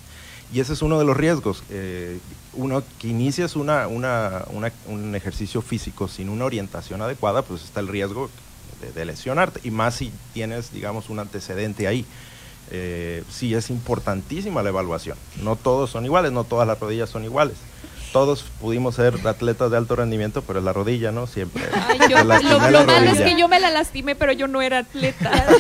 Y 0.52 0.60
ese 0.60 0.72
es 0.74 0.82
uno 0.82 0.98
de 0.98 1.04
los 1.04 1.16
riesgos. 1.16 1.62
eh, 1.70 2.18
uno 2.52 2.84
que 3.00 3.08
inicias 3.08 3.56
una, 3.56 3.88
una- 3.88 4.44
una- 4.52 4.70
un 4.86 5.16
ejercicio 5.16 5.60
físico 5.62 6.06
sin 6.06 6.28
una 6.28 6.44
orientación 6.44 7.02
adecuada, 7.02 7.42
pues 7.42 7.64
está 7.64 7.80
el 7.80 7.88
riesgo 7.88 8.30
de, 8.80 8.92
de 8.92 9.04
lesionarte. 9.04 9.58
Y 9.64 9.72
más 9.72 9.96
si 9.96 10.12
tienes, 10.32 10.72
digamos, 10.72 11.10
un 11.10 11.18
antecedente 11.18 11.88
ahí. 11.88 12.04
Eh, 12.70 13.22
sí, 13.30 13.54
es 13.54 13.70
importantísima 13.70 14.62
la 14.62 14.70
evaluación. 14.70 15.16
No 15.42 15.56
todos 15.56 15.90
son 15.90 16.04
iguales, 16.04 16.32
no 16.32 16.44
todas 16.44 16.66
las 16.66 16.78
rodillas 16.78 17.10
son 17.10 17.24
iguales. 17.24 17.56
Todos 18.14 18.44
pudimos 18.60 18.94
ser 18.94 19.26
atletas 19.26 19.72
de 19.72 19.76
alto 19.76 19.96
rendimiento, 19.96 20.42
pero 20.42 20.60
es 20.60 20.64
la 20.64 20.72
rodilla, 20.72 21.10
¿no? 21.10 21.26
Siempre. 21.26 21.64
Ay, 21.74 21.98
yo- 22.08 22.18
lo, 22.22 22.24
malo 22.86 23.10
es 23.10 23.20
que 23.20 23.36
yo 23.36 23.48
me 23.48 23.58
la 23.58 23.70
lastimé, 23.70 24.14
pero 24.14 24.30
yo 24.32 24.46
no 24.46 24.62
era 24.62 24.78
atleta. 24.78 25.32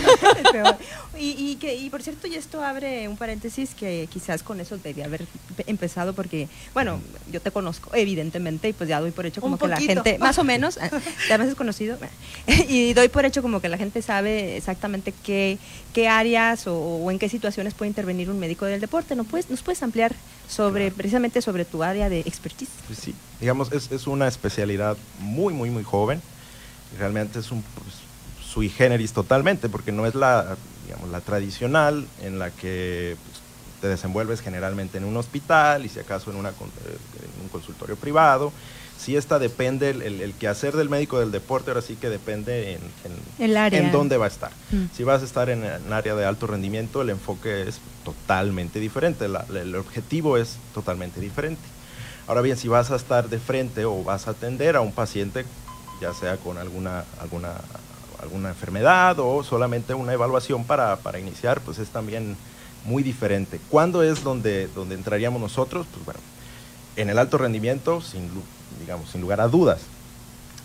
Es 1.14 1.20
y, 1.20 1.30
y, 1.52 1.56
que, 1.56 1.74
y 1.76 1.90
por 1.90 2.02
cierto, 2.02 2.26
y 2.28 2.34
esto 2.34 2.62
abre 2.62 3.08
un 3.08 3.16
paréntesis 3.16 3.70
que 3.74 4.08
quizás 4.12 4.42
con 4.42 4.60
eso 4.60 4.78
debía 4.78 5.04
haber 5.04 5.24
pe- 5.56 5.64
empezado 5.68 6.12
porque, 6.12 6.48
bueno, 6.74 7.00
yo 7.30 7.40
te 7.40 7.50
conozco, 7.50 7.90
evidentemente, 7.94 8.68
y 8.68 8.72
pues 8.72 8.88
ya 8.88 9.00
doy 9.00 9.10
por 9.12 9.26
hecho 9.26 9.40
como 9.40 9.54
Un 9.54 9.58
que 9.58 9.68
la 9.68 9.76
gente, 9.76 10.18
más 10.18 10.38
o 10.38 10.44
menos, 10.44 10.78
ya 11.28 11.38
me 11.38 11.44
has 11.44 11.54
conocido, 11.54 11.98
y 12.68 12.94
doy 12.94 13.08
por 13.08 13.24
hecho 13.24 13.42
como 13.42 13.60
que 13.60 13.68
la 13.68 13.78
gente 13.78 14.00
sabe 14.02 14.56
exactamente 14.56 15.12
qué, 15.24 15.58
qué 15.92 16.08
áreas 16.08 16.66
o, 16.66 16.76
o 16.76 17.10
en 17.10 17.18
qué 17.18 17.28
situaciones 17.28 17.74
puede 17.74 17.88
intervenir 17.88 18.28
un 18.30 18.38
médico 18.38 18.64
del 18.64 18.80
deporte. 18.80 19.14
¿No 19.16 19.24
puedes, 19.24 19.50
¿Nos 19.50 19.62
puedes 19.62 19.82
ampliar 19.82 20.12
sobre 20.54 20.84
Claro. 20.84 20.96
precisamente 20.96 21.42
sobre 21.42 21.64
tu 21.64 21.82
área 21.82 22.08
de 22.08 22.20
expertise? 22.20 22.70
Pues 22.86 22.98
sí, 22.98 23.14
digamos, 23.40 23.72
es, 23.72 23.90
es 23.90 24.06
una 24.06 24.28
especialidad 24.28 24.96
muy, 25.18 25.52
muy, 25.52 25.70
muy 25.70 25.82
joven. 25.82 26.22
Realmente 26.98 27.40
es 27.40 27.50
un 27.50 27.62
pues, 27.62 27.96
sui 28.46 28.68
generis 28.68 29.12
totalmente, 29.12 29.68
porque 29.68 29.90
no 29.90 30.06
es 30.06 30.14
la, 30.14 30.56
digamos, 30.86 31.10
la 31.10 31.20
tradicional 31.20 32.06
en 32.22 32.38
la 32.38 32.50
que 32.50 33.16
pues, 33.26 33.40
te 33.80 33.88
desenvuelves 33.88 34.40
generalmente 34.40 34.98
en 34.98 35.04
un 35.04 35.16
hospital 35.16 35.84
y 35.84 35.88
si 35.88 35.98
acaso 35.98 36.30
en, 36.30 36.36
una, 36.36 36.50
eh, 36.50 36.52
en 36.52 37.42
un 37.42 37.48
consultorio 37.48 37.96
privado. 37.96 38.52
Sí, 38.98 39.16
esta 39.16 39.38
depende, 39.38 39.90
el, 39.90 40.02
el, 40.02 40.20
el 40.20 40.32
quehacer 40.34 40.74
del 40.76 40.88
médico 40.88 41.18
del 41.20 41.30
deporte 41.30 41.70
ahora 41.70 41.82
sí 41.82 41.96
que 41.96 42.08
depende 42.08 42.72
en, 42.74 42.80
en, 43.04 43.44
El 43.44 43.56
área. 43.56 43.78
en 43.80 43.92
dónde 43.92 44.16
va 44.16 44.24
a 44.24 44.28
estar. 44.28 44.50
Mm. 44.70 44.84
Si 44.96 45.04
vas 45.04 45.20
a 45.20 45.24
estar 45.24 45.50
en 45.50 45.62
un 45.86 45.92
área 45.92 46.14
de 46.14 46.24
alto 46.24 46.46
rendimiento, 46.46 47.02
el 47.02 47.10
enfoque 47.10 47.68
es 47.68 47.80
totalmente 48.04 48.80
diferente, 48.80 49.28
la- 49.28 49.44
la- 49.48 49.60
el 49.60 49.74
objetivo 49.76 50.38
es 50.38 50.56
totalmente 50.72 51.20
diferente. 51.20 51.60
Ahora 52.26 52.40
bien, 52.40 52.56
si 52.56 52.68
vas 52.68 52.90
a 52.90 52.96
estar 52.96 53.28
de 53.28 53.38
frente 53.38 53.84
o 53.84 54.02
vas 54.02 54.26
a 54.28 54.30
atender 54.30 54.76
a 54.76 54.80
un 54.80 54.92
paciente, 54.92 55.44
ya 56.00 56.14
sea 56.14 56.38
con 56.38 56.56
alguna, 56.56 57.04
alguna, 57.20 57.52
alguna 58.22 58.48
enfermedad 58.50 59.18
o 59.18 59.44
solamente 59.44 59.92
una 59.92 60.14
evaluación 60.14 60.64
para, 60.64 60.96
para 60.96 61.18
iniciar, 61.18 61.60
pues 61.60 61.78
es 61.78 61.88
también 61.90 62.36
muy 62.86 63.02
diferente. 63.02 63.60
¿Cuándo 63.68 64.02
es 64.02 64.22
donde, 64.24 64.68
donde 64.68 64.94
entraríamos 64.94 65.40
nosotros? 65.40 65.86
Pues 65.92 66.04
bueno, 66.06 66.20
en 66.96 67.10
el 67.10 67.18
alto 67.18 67.38
rendimiento, 67.38 68.00
sin, 68.00 68.30
digamos, 68.80 69.10
sin 69.10 69.20
lugar 69.20 69.40
a 69.40 69.48
dudas. 69.48 69.80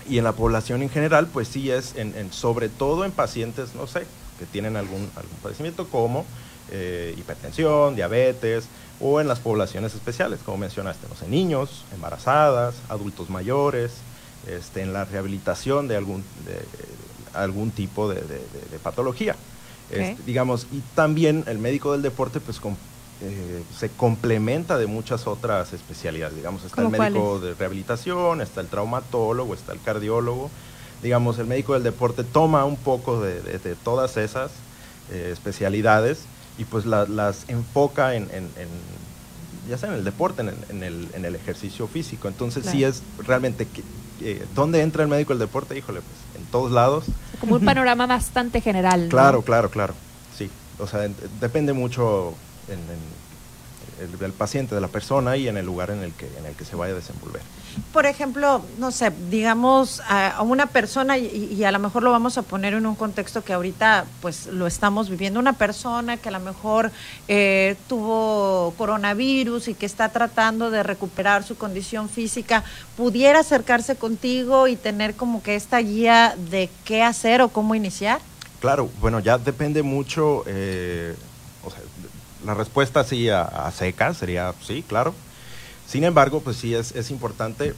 Y 0.10 0.18
en 0.18 0.24
la 0.24 0.32
población 0.34 0.82
en 0.82 0.90
general, 0.90 1.28
pues 1.28 1.48
sí 1.48 1.70
es, 1.72 1.96
en, 1.96 2.16
en- 2.18 2.32
sobre 2.34 2.70
todo 2.70 3.06
en 3.06 3.12
pacientes, 3.12 3.76
no 3.76 3.86
sé, 3.88 4.06
que 4.40 4.46
tienen 4.46 4.76
algún, 4.78 5.10
algún 5.16 5.38
padecimiento 5.44 5.88
como 5.88 6.26
eh, 6.72 7.14
hipertensión, 7.18 7.96
diabetes, 7.96 8.66
o 9.02 9.22
en 9.22 9.28
las 9.28 9.40
poblaciones 9.40 9.94
especiales, 9.94 10.40
como 10.46 10.58
mencionaste, 10.58 11.08
no 11.08 11.16
sé, 11.16 11.28
niños, 11.28 11.84
embarazadas, 11.94 12.76
adultos 12.90 13.30
mayores, 13.30 13.92
este, 14.48 14.82
en 14.82 14.94
la 14.94 15.06
rehabilitación 15.06 15.88
de 15.88 15.96
algún, 15.98 16.24
de, 16.46 17.40
algún 17.40 17.72
tipo 17.72 18.10
de, 18.10 18.22
patología. 18.84 19.36
Este, 19.92 20.24
digamos, 20.26 20.68
y 20.72 20.82
también 20.96 21.44
el 21.48 21.58
médico 21.60 21.94
del 21.94 22.02
deporte, 22.02 22.40
pues 22.40 22.60
com- 22.60 22.76
eh, 23.22 23.64
se 23.78 23.90
complementa 23.90 24.78
de 24.78 24.88
muchas 24.88 25.28
otras 25.28 25.74
especialidades. 25.74 26.36
Digamos, 26.38 26.64
está 26.64 26.82
el 26.82 26.88
¿Cómo 26.88 26.98
médico 26.98 27.40
de 27.40 27.54
rehabilitación, 27.54 28.42
está 28.42 28.62
el 28.62 28.68
traumatólogo, 28.68 29.54
está 29.54 29.74
el 29.74 29.82
cardiólogo. 29.82 30.50
Digamos, 31.04 31.38
el 31.40 31.46
médico 31.48 31.74
del 31.74 31.84
deporte 31.84 32.24
toma 32.24 32.66
un 32.66 32.76
poco 32.78 33.22
de, 33.22 33.42
de- 33.42 33.60
de 33.60 33.76
todas 33.76 34.18
esas 34.18 34.52
eh, 35.12 35.30
especialidades 35.34 36.20
y 36.58 36.66
pues 36.66 36.86
la- 36.86 37.06
las 37.08 37.46
enfoca 37.50 38.16
en, 38.16 38.24
en- 38.32 38.50
en- 38.58 39.00
ya 39.70 39.78
sea 39.78 39.90
en 39.90 39.96
el 39.96 40.04
deporte, 40.04 40.42
en 40.42 40.50
el, 40.50 40.56
en 40.70 40.84
el, 40.84 41.08
en 41.14 41.26
el 41.26 41.36
ejercicio 41.36 41.88
físico. 41.88 42.28
Entonces 42.28 42.66
sí 42.66 42.80
Claro. 42.80 42.94
es 42.94 43.02
realmente, 43.26 43.68
eh, 44.22 44.46
¿dónde 44.56 44.82
entra 44.82 45.04
el 45.04 45.10
médico 45.10 45.34
del 45.34 45.40
deporte? 45.40 45.78
Híjole, 45.78 46.02
pues 46.02 46.42
en 46.44 46.50
todos 46.52 46.72
lados. 46.72 47.06
Como 47.40 47.56
un 47.56 47.66
panorama 47.66 48.06
bastante 48.08 48.62
general. 48.62 49.04
¿no? 49.04 49.10
Claro, 49.10 49.42
claro, 49.42 49.70
claro. 49.70 49.94
Sí. 50.38 50.50
O 50.80 50.88
sea, 50.88 51.06
en- 51.06 51.16
depende 51.40 51.74
mucho 51.74 52.34
en, 52.70 52.80
en 52.80 54.24
el, 54.24 54.34
paciente, 54.34 54.76
de 54.76 54.82
la 54.82 54.88
persona 54.88 55.36
y 55.38 55.48
en 55.48 55.58
el 55.58 55.66
lugar 55.66 55.92
en 55.92 56.04
el 56.04 56.14
que, 56.14 56.26
en 56.38 56.46
el 56.46 56.56
que 56.56 56.66
se 56.66 56.76
vaya 56.76 56.94
a 56.94 56.96
desenvolver. 56.96 57.42
Por 57.94 58.06
ejemplo, 58.06 58.64
no 58.78 58.92
sé, 58.92 59.12
digamos 59.30 60.02
a, 60.08 60.42
una 60.42 60.68
persona, 60.68 61.18
y, 61.18 61.28
y 61.28 61.64
a 61.64 61.72
lo 61.72 61.80
mejor 61.80 62.04
lo 62.04 62.12
vamos 62.12 62.38
a 62.38 62.42
poner 62.42 62.74
en 62.74 62.86
un 62.86 62.96
contexto 62.96 63.44
que 63.44 63.54
ahorita 63.54 64.06
pues 64.22 64.48
lo 64.48 64.68
estamos 64.68 65.10
viviendo, 65.10 65.40
una 65.40 65.54
persona 65.54 66.18
que 66.18 66.30
a 66.30 66.32
lo 66.32 66.40
mejor 66.40 66.92
eh, 67.28 67.76
tuvo 67.88 68.74
coronavirus 68.78 69.70
y 69.70 69.74
que 69.74 69.86
está 69.86 70.10
tratando 70.10 70.72
de 70.72 70.84
recuperar 70.84 71.44
su 71.44 71.58
condición 71.58 72.10
física, 72.10 72.64
pudiera 72.98 73.40
acercarse 73.40 73.96
contigo 73.96 74.68
y 74.68 74.76
tener 74.76 75.16
como 75.16 75.44
que 75.44 75.56
esta 75.56 75.80
guía 75.80 76.36
de 76.50 76.70
qué 76.86 77.04
hacer 77.04 77.42
o 77.42 77.50
cómo 77.50 77.76
iniciar. 77.76 78.20
Claro, 78.60 78.90
bueno, 79.00 79.20
ya 79.22 79.38
depende 79.38 79.84
mucho, 79.84 80.44
eh, 80.46 81.16
la 82.46 82.54
respuesta 82.54 83.04
sí 83.04 83.30
a, 83.30 83.44
a 83.44 83.72
secas 83.72 84.18
sería 84.18 84.54
sí, 84.66 84.84
claro. 84.88 85.14
Sin 85.88 86.04
embargo, 86.04 86.42
pues 86.42 86.58
sí 86.58 86.76
es, 86.76 86.94
es 86.96 87.10
importante 87.10 87.70
eh, 87.70 87.76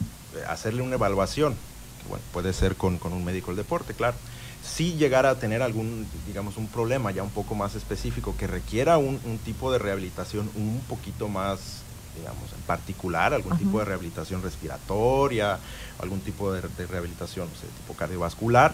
hacerle 0.48 0.82
una 0.82 0.96
evaluación, 0.96 1.54
que 2.02 2.10
bueno, 2.10 2.24
puede 2.34 2.54
ser 2.54 2.76
con, 2.76 2.98
con 2.98 3.14
un 3.14 3.24
médico 3.24 3.48
del 3.48 3.58
deporte, 3.58 3.94
claro. 3.94 4.18
Si 4.64 4.94
llegara 4.94 5.32
a 5.32 5.36
tener 5.36 5.62
algún, 5.62 6.06
digamos, 6.28 6.58
un 6.58 6.68
problema 6.68 7.12
ya 7.12 7.24
un 7.24 7.32
poco 7.32 7.56
más 7.56 7.74
específico 7.76 8.36
que 8.38 8.48
requiera 8.48 8.98
un, 8.98 9.20
un 9.26 9.38
tipo 9.40 9.72
de 9.72 9.80
rehabilitación 9.80 10.52
un 10.56 10.82
poquito 10.88 11.30
más, 11.30 11.82
digamos, 12.16 12.52
en 12.54 12.62
particular, 12.68 13.34
algún 13.34 13.58
tipo 13.58 13.80
de 13.80 13.86
rehabilitación 13.86 14.44
respiratoria, 14.44 15.58
algún 16.00 16.20
tipo 16.20 16.54
de, 16.54 16.62
de 16.62 16.86
rehabilitación, 16.86 17.48
no 17.50 17.56
sé, 17.56 17.66
tipo 17.78 17.96
cardiovascular, 17.96 18.74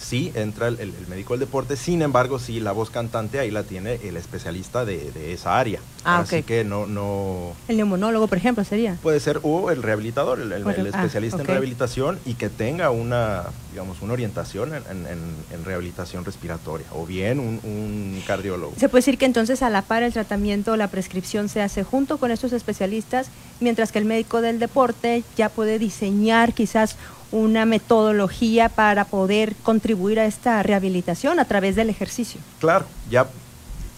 sí 0.00 0.30
entra 0.34 0.68
el, 0.68 0.74
el- 0.80 0.94
el 0.94 1.06
médico 1.08 1.34
del 1.34 1.40
deporte, 1.40 1.76
sin 1.76 2.02
embargo, 2.02 2.38
sí 2.38 2.60
la 2.60 2.72
voz 2.72 2.90
cantante 2.90 3.38
ahí 3.38 3.50
la 3.50 3.62
tiene 3.62 3.94
el 4.04 4.16
especialista 4.16 4.84
de, 4.84 5.10
de 5.12 5.32
esa 5.32 5.58
área. 5.58 5.80
Ah, 6.04 6.20
Así 6.20 6.42
que 6.44 6.62
no, 6.64 6.86
no 6.86 7.52
El 7.66 7.78
neumonólogo, 7.78 8.26
por 8.28 8.38
ejemplo, 8.38 8.62
sería. 8.64 8.96
puede 9.02 9.18
ser 9.20 9.40
o 9.42 9.70
el 9.70 9.82
rehabilitador, 9.82 10.40
el, 10.40 10.52
el- 10.52 10.66
ah, 10.66 10.72
especialista 10.88 11.40
en 11.40 11.46
rehabilitación 11.46 12.18
y 12.24 12.34
que 12.34 12.48
tenga 12.48 12.90
una, 12.90 13.44
digamos, 13.72 14.02
una 14.02 14.12
orientación 14.12 14.74
en, 14.74 14.82
en- 14.90 15.06
en- 15.06 15.34
en 15.52 15.64
rehabilitación 15.64 16.24
respiratoria 16.24 16.86
o 16.92 17.06
bien 17.06 17.40
un, 17.40 17.60
un 17.64 18.22
cardiólogo. 18.26 18.74
Se 18.78 18.88
puede 18.88 19.00
decir 19.00 19.18
que 19.18 19.24
entonces 19.26 19.62
a 19.62 19.70
la 19.70 19.82
par 19.82 20.02
el 20.02 20.12
tratamiento, 20.12 20.76
la 20.76 20.88
prescripción 20.88 21.48
se 21.48 21.60
hace 21.62 21.82
junto 21.82 22.18
con 22.18 22.30
estos 22.30 22.52
especialistas, 22.52 23.28
mientras 23.60 23.90
que 23.92 23.98
el 23.98 24.04
médico 24.04 24.40
del 24.42 24.58
deporte 24.58 25.24
ya 25.36 25.48
puede 25.48 25.78
diseñar 25.78 26.52
quizás 26.52 26.96
una 27.32 27.64
metodología 27.64 28.68
para 28.68 29.04
poder 29.04 29.54
contribuir 29.62 30.20
a 30.20 30.26
esta 30.26 30.62
rehabilitación 30.62 31.40
a 31.40 31.44
través 31.44 31.76
del 31.76 31.90
ejercicio. 31.90 32.40
Claro, 32.60 32.86
ya 33.10 33.26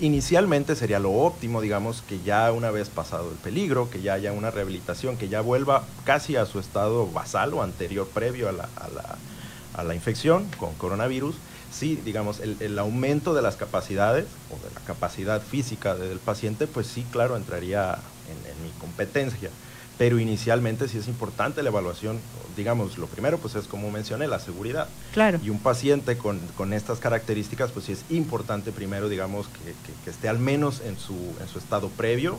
inicialmente 0.00 0.76
sería 0.76 0.98
lo 0.98 1.12
óptimo, 1.12 1.60
digamos, 1.60 2.02
que 2.02 2.20
ya 2.22 2.52
una 2.52 2.70
vez 2.70 2.88
pasado 2.88 3.30
el 3.30 3.36
peligro, 3.36 3.90
que 3.90 4.00
ya 4.00 4.14
haya 4.14 4.32
una 4.32 4.50
rehabilitación, 4.50 5.16
que 5.16 5.28
ya 5.28 5.40
vuelva 5.40 5.84
casi 6.04 6.36
a 6.36 6.46
su 6.46 6.58
estado 6.58 7.06
basal 7.10 7.52
o 7.54 7.62
anterior 7.62 8.08
previo 8.08 8.48
a 8.48 8.52
la, 8.52 8.68
a 8.76 8.88
la, 8.88 9.16
a 9.74 9.84
la 9.84 9.94
infección 9.94 10.46
con 10.58 10.72
coronavirus. 10.74 11.34
Sí, 11.70 12.00
digamos, 12.02 12.40
el, 12.40 12.56
el 12.60 12.78
aumento 12.78 13.34
de 13.34 13.42
las 13.42 13.56
capacidades 13.56 14.24
o 14.50 14.66
de 14.66 14.72
la 14.74 14.80
capacidad 14.86 15.42
física 15.42 15.94
del 15.94 16.18
paciente, 16.18 16.66
pues 16.66 16.86
sí, 16.86 17.04
claro, 17.10 17.36
entraría 17.36 17.98
en, 18.28 18.50
en 18.50 18.62
mi 18.62 18.70
competencia. 18.80 19.50
Pero 19.98 20.18
inicialmente 20.20 20.86
sí 20.88 20.96
es 20.98 21.08
importante 21.08 21.62
la 21.62 21.68
evaluación. 21.70 22.18
Digamos, 22.56 22.98
lo 22.98 23.06
primero, 23.06 23.38
pues 23.38 23.54
es 23.56 23.66
como 23.66 23.90
mencioné, 23.90 24.26
la 24.26 24.38
seguridad. 24.40 24.88
Claro. 25.12 25.38
Y 25.44 25.50
un 25.50 25.58
paciente 25.58 26.16
con, 26.16 26.40
con 26.56 26.72
estas 26.72 26.98
características, 26.98 27.70
pues 27.72 27.86
sí 27.86 27.92
es 27.92 28.04
importante 28.10 28.72
primero, 28.72 29.08
digamos, 29.08 29.46
que, 29.48 29.70
que- 29.72 30.04
que 30.04 30.10
esté 30.10 30.28
al 30.28 30.38
menos 30.38 30.80
en 30.84 30.96
su, 30.98 31.14
en 31.40 31.48
su 31.48 31.58
estado 31.58 31.88
previo 31.88 32.38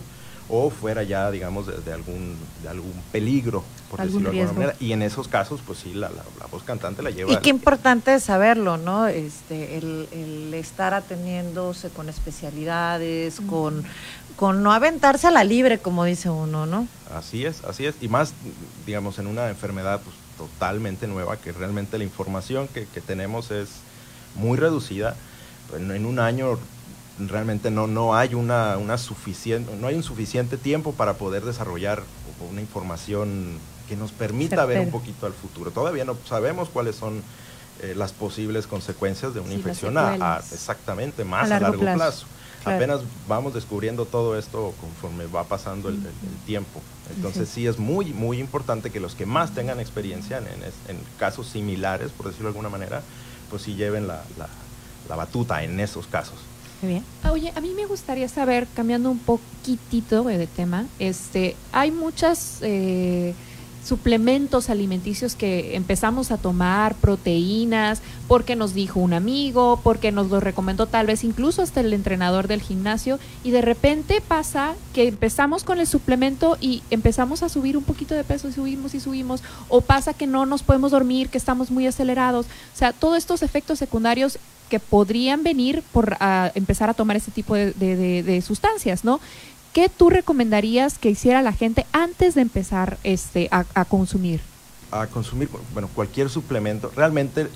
o 0.51 0.71
fuera 0.71 1.03
ya, 1.03 1.29
digamos, 1.29 1.67
de, 1.67 1.77
de 1.77 1.93
algún, 1.93 2.35
de 2.63 2.69
algún 2.69 2.93
peligro, 3.11 3.63
por 3.91 4.01
Algún 4.01 4.23
decirlo 4.23 4.31
de 4.31 4.41
alguna 4.41 4.59
riesgo. 4.59 4.61
manera. 4.73 4.75
Y 4.79 4.93
en 4.93 5.01
esos 5.03 5.27
casos, 5.27 5.61
pues 5.65 5.79
sí, 5.79 5.93
la, 5.93 6.09
la- 6.09 6.23
la 6.39 6.47
voz 6.51 6.63
cantante 6.63 7.01
la 7.03 7.11
lleva. 7.11 7.31
Y 7.31 7.37
qué 7.37 7.49
importante 7.49 8.13
es 8.15 8.23
saberlo, 8.23 8.77
¿no? 8.77 9.05
Este, 9.07 9.77
el, 9.77 10.07
el 10.11 10.53
estar 10.55 10.93
atendiéndose 10.95 11.89
con 11.89 12.09
especialidades, 12.09 13.39
con, 13.47 13.83
con 14.39 14.63
no 14.63 14.71
aventarse 14.71 15.27
a 15.27 15.31
la 15.31 15.43
libre, 15.43 15.79
como 15.79 16.05
dice 16.05 16.29
uno, 16.29 16.65
¿no? 16.65 16.87
Así 17.13 17.45
es, 17.45 17.61
así 17.65 17.85
es. 17.85 17.95
Y 17.99 18.07
más, 18.07 18.31
digamos, 18.85 19.19
en 19.19 19.27
una 19.27 19.49
enfermedad 19.49 19.99
pues, 19.99 20.15
totalmente 20.37 21.07
nueva, 21.07 21.35
que 21.35 21.51
realmente 21.51 21.97
la 21.97 22.05
información 22.05 22.69
que, 22.69 22.85
que 22.85 23.01
tenemos 23.01 23.51
es 23.51 23.67
muy 24.35 24.57
reducida. 24.57 25.17
En, 25.75 25.91
en 25.91 26.05
un 26.05 26.19
año 26.19 26.57
realmente 27.19 27.69
no, 27.69 27.87
no 27.87 28.15
hay 28.15 28.33
una, 28.33 28.77
una 28.77 28.97
suficiente, 28.97 29.75
no 29.75 29.87
hay 29.87 29.95
un 29.95 30.03
suficiente 30.03 30.55
tiempo 30.55 30.93
para 30.93 31.15
poder 31.15 31.43
desarrollar 31.43 32.01
una 32.49 32.61
información 32.61 33.57
que 33.89 33.97
nos 33.97 34.13
permita 34.13 34.63
ver 34.63 34.79
un 34.79 34.89
poquito 34.89 35.25
al 35.25 35.33
futuro. 35.33 35.71
Todavía 35.71 36.05
no 36.05 36.15
sabemos 36.25 36.69
cuáles 36.69 36.95
son 36.95 37.21
eh, 37.81 37.93
las 37.93 38.13
posibles 38.13 38.67
consecuencias 38.67 39.33
de 39.33 39.41
una 39.41 39.49
Sí, 39.49 39.55
infección 39.55 39.97
a, 39.97 40.39
exactamente 40.53 41.25
más 41.25 41.51
A 41.51 41.57
a 41.57 41.59
largo 41.59 41.83
largo, 41.83 41.97
plazo. 41.97 41.97
plazo. 41.97 42.25
Claro. 42.63 42.77
Apenas 42.77 43.01
vamos 43.27 43.53
descubriendo 43.53 44.05
todo 44.05 44.37
esto 44.37 44.73
conforme 44.81 45.25
va 45.27 45.43
pasando 45.45 45.89
el, 45.89 45.95
el- 45.95 46.01
el 46.07 46.37
tiempo. 46.45 46.81
Entonces 47.15 47.49
sí 47.49 47.65
es 47.67 47.79
muy, 47.79 48.13
muy 48.13 48.39
importante 48.39 48.89
que 48.91 48.99
los 48.99 49.15
que 49.15 49.25
más 49.25 49.53
tengan 49.55 49.79
experiencia 49.79 50.37
en, 50.39 50.45
en 50.47 50.63
es- 50.63 50.89
en 50.89 50.99
casos 51.17 51.47
similares, 51.47 52.11
por 52.11 52.27
decirlo 52.27 52.47
de 52.49 52.51
alguna 52.57 52.69
manera, 52.69 53.01
pues 53.49 53.61
sí 53.63 53.75
lleven 53.75 54.07
la, 54.07 54.23
la- 54.37 54.49
la 55.07 55.15
batuta 55.15 55.63
en 55.63 55.79
esos 55.79 56.05
casos. 56.07 56.35
Muy 56.81 56.91
bien. 56.93 57.05
Ah, 57.23 57.31
Oye, 57.31 57.51
a 57.55 57.61
mí 57.61 57.73
me 57.75 57.85
gustaría 57.85 58.27
saber, 58.29 58.67
cambiando 58.75 59.09
un 59.09 59.19
poquitito 59.19 60.23
de 60.23 60.47
tema, 60.47 60.85
este, 60.99 61.55
hay 61.71 61.91
muchas 61.91 62.59
eh, 62.61 63.33
suplementos 63.83 64.69
alimenticios 64.69 65.35
que 65.35 65.75
empezamos 65.75 66.31
a 66.31 66.37
tomar, 66.37 66.95
proteínas, 66.95 68.01
porque 68.27 68.55
nos 68.55 68.73
dijo 68.73 68.99
un 68.99 69.13
amigo, 69.13 69.79
porque 69.83 70.11
nos 70.11 70.29
lo 70.29 70.39
recomendó 70.39 70.85
tal 70.85 71.07
vez 71.07 71.23
incluso 71.23 71.61
hasta 71.61 71.79
el 71.79 71.93
entrenador 71.93 72.47
del 72.47 72.61
gimnasio, 72.61 73.19
y 73.43 73.51
de 73.51 73.61
repente 73.61 74.21
pasa 74.21 74.75
que 74.93 75.07
empezamos 75.07 75.63
con 75.63 75.79
el 75.79 75.87
suplemento 75.87 76.57
y 76.59 76.83
empezamos 76.91 77.41
a 77.41 77.49
subir 77.49 77.77
un 77.77 77.83
poquito 77.83 78.13
de 78.15 78.23
peso 78.23 78.49
y 78.49 78.53
subimos 78.53 78.93
y 78.93 78.99
subimos, 78.99 79.41
o 79.69 79.81
pasa 79.81 80.13
que 80.13 80.27
no 80.27 80.45
nos 80.45 80.61
podemos 80.61 80.91
dormir, 80.91 81.29
que 81.29 81.37
estamos 81.37 81.71
muy 81.71 81.87
acelerados, 81.87 82.45
o 82.45 82.77
sea, 82.77 82.93
todos 82.93 83.17
estos 83.17 83.41
efectos 83.41 83.79
secundarios 83.79 84.37
que 84.69 84.79
podrían 84.79 85.41
venir 85.41 85.83
por 85.91 86.15
empezar 86.53 86.91
a 86.91 86.93
tomar 86.93 87.17
este 87.17 87.31
tipo 87.31 87.55
de 87.55 88.43
sustancias, 88.45 89.03
¿no? 89.03 89.19
¿Qué 89.73 89.89
tú 89.89 90.09
recomendarías 90.09 90.97
que 90.97 91.09
hiciera 91.09 91.41
la 91.41 91.53
gente 91.53 91.85
antes 91.91 92.35
de 92.35 92.41
empezar 92.41 92.97
este, 93.03 93.47
a, 93.51 93.65
a 93.75 93.85
consumir? 93.85 94.41
a 94.91 95.05
consumir, 95.05 95.49
bueno, 95.73 95.87
cualquier 95.93 96.29
suplemento. 96.31 96.91
Realmente 96.95 97.47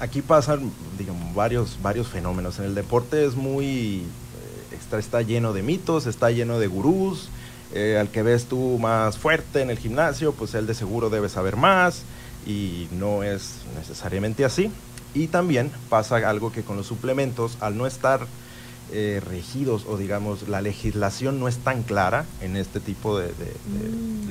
aquí 0.00 0.20
pasan, 0.20 0.70
digamos, 0.98 1.34
varios, 1.34 1.78
varios 1.80 2.08
fenómenos. 2.08 2.58
En 2.58 2.66
el 2.66 2.74
deporte 2.74 3.24
es 3.24 3.36
muy, 3.36 4.00
eh, 4.00 4.76
está, 4.78 4.98
está 4.98 5.22
lleno 5.22 5.54
de 5.54 5.62
mitos, 5.62 6.06
está 6.06 6.30
lleno 6.30 6.58
de 6.58 6.66
gurús. 6.66 7.30
eh, 7.74 7.96
al 7.98 8.08
que 8.10 8.22
ves 8.22 8.44
tú 8.44 8.78
más 8.78 9.16
fuerte 9.16 9.62
en 9.62 9.70
el 9.70 9.78
gimnasio, 9.78 10.32
pues 10.32 10.52
él 10.54 10.66
de 10.66 10.74
seguro 10.74 11.08
debe 11.08 11.30
saber 11.30 11.56
más 11.56 12.02
y 12.46 12.86
no 12.92 13.22
es 13.22 13.60
necesariamente 13.78 14.44
así. 14.44 14.70
Y 15.14 15.28
también 15.28 15.70
pasa 15.88 16.16
algo 16.28 16.52
que 16.52 16.62
con 16.64 16.76
los 16.76 16.86
suplementos, 16.86 17.56
al 17.60 17.78
no 17.78 17.86
estar 17.86 18.26
eh, 18.92 19.20
regidos 19.26 19.84
o 19.88 19.96
digamos 19.96 20.48
la 20.48 20.60
legislación 20.60 21.40
no 21.40 21.48
es 21.48 21.56
tan 21.58 21.82
clara 21.82 22.24
en 22.40 22.56
este 22.56 22.78
tipo 22.80 23.18
de, 23.18 23.26
Mm, 23.28 24.26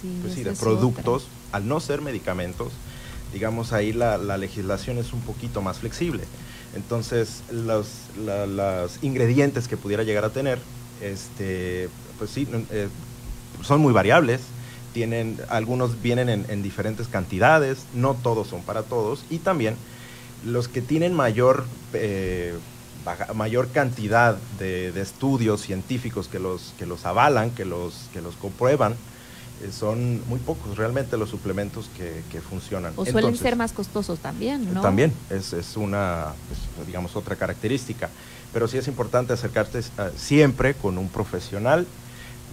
sí, 0.00 0.18
pues 0.22 0.34
sí, 0.34 0.40
productos, 0.60 1.28
al 1.52 1.68
no 1.68 1.78
ser 1.80 2.00
medicamentos, 2.00 2.72
digamos 3.32 3.72
ahí 3.72 3.92
la, 3.92 4.18
la 4.18 4.36
legislación 4.38 4.98
es 4.98 5.12
un 5.12 5.20
poquito 5.20 5.62
más 5.62 5.78
flexible. 5.78 6.22
Entonces 6.74 7.42
los 7.50 7.86
la- 8.24 8.46
las 8.46 8.98
ingredientes 9.02 9.68
que 9.68 9.76
pudiera 9.76 10.02
llegar 10.02 10.24
a 10.24 10.30
tener, 10.30 10.58
este, 11.02 11.88
pues 12.18 12.30
sí, 12.30 12.46
eh, 12.70 12.88
son 13.62 13.80
muy 13.80 13.92
variables. 13.92 14.40
Tienen, 14.94 15.38
algunos 15.48 16.00
vienen 16.02 16.28
en, 16.28 16.46
en 16.48 16.62
diferentes 16.62 17.08
cantidades, 17.08 17.78
no 17.94 18.14
todos 18.14 18.48
son 18.48 18.62
para 18.62 18.82
todos, 18.82 19.22
y 19.30 19.38
también 19.38 19.76
los 20.46 20.66
que 20.68 20.80
tienen 20.82 21.14
mayor, 21.14 21.64
eh, 21.92 22.54
baja- 23.04 23.32
mayor 23.34 23.68
cantidad 23.68 24.36
de, 24.58 24.92
de 24.92 25.00
estudios 25.00 25.60
científicos 25.62 26.28
que 26.28 26.38
los, 26.38 26.74
que 26.78 26.86
los 26.86 27.04
avalan, 27.06 27.50
que 27.50 27.64
los, 27.64 28.08
que 28.12 28.20
los 28.20 28.34
comprueban, 28.36 28.92
eh, 29.62 29.70
son 29.72 30.22
muy 30.28 30.38
pocos 30.38 30.76
realmente 30.76 31.16
los 31.16 31.30
suplementos 31.30 31.90
que, 31.96 32.22
que 32.30 32.40
funcionan. 32.40 32.92
O 32.96 33.04
suelen 33.04 33.18
Entonces, 33.18 33.40
ser 33.40 33.56
más 33.56 33.72
costosos 33.72 34.18
también, 34.20 34.72
¿no? 34.72 34.80
También, 34.82 35.12
es, 35.30 35.52
es 35.52 35.76
una, 35.76 36.32
pues, 36.48 36.86
digamos, 36.86 37.16
otra 37.16 37.36
característica. 37.36 38.08
Pero 38.52 38.66
sí 38.68 38.78
es 38.78 38.88
importante 38.88 39.32
acercarte 39.32 39.80
ah, 39.98 40.08
siempre 40.16 40.74
con 40.74 40.96
un 40.96 41.08
profesional, 41.08 41.86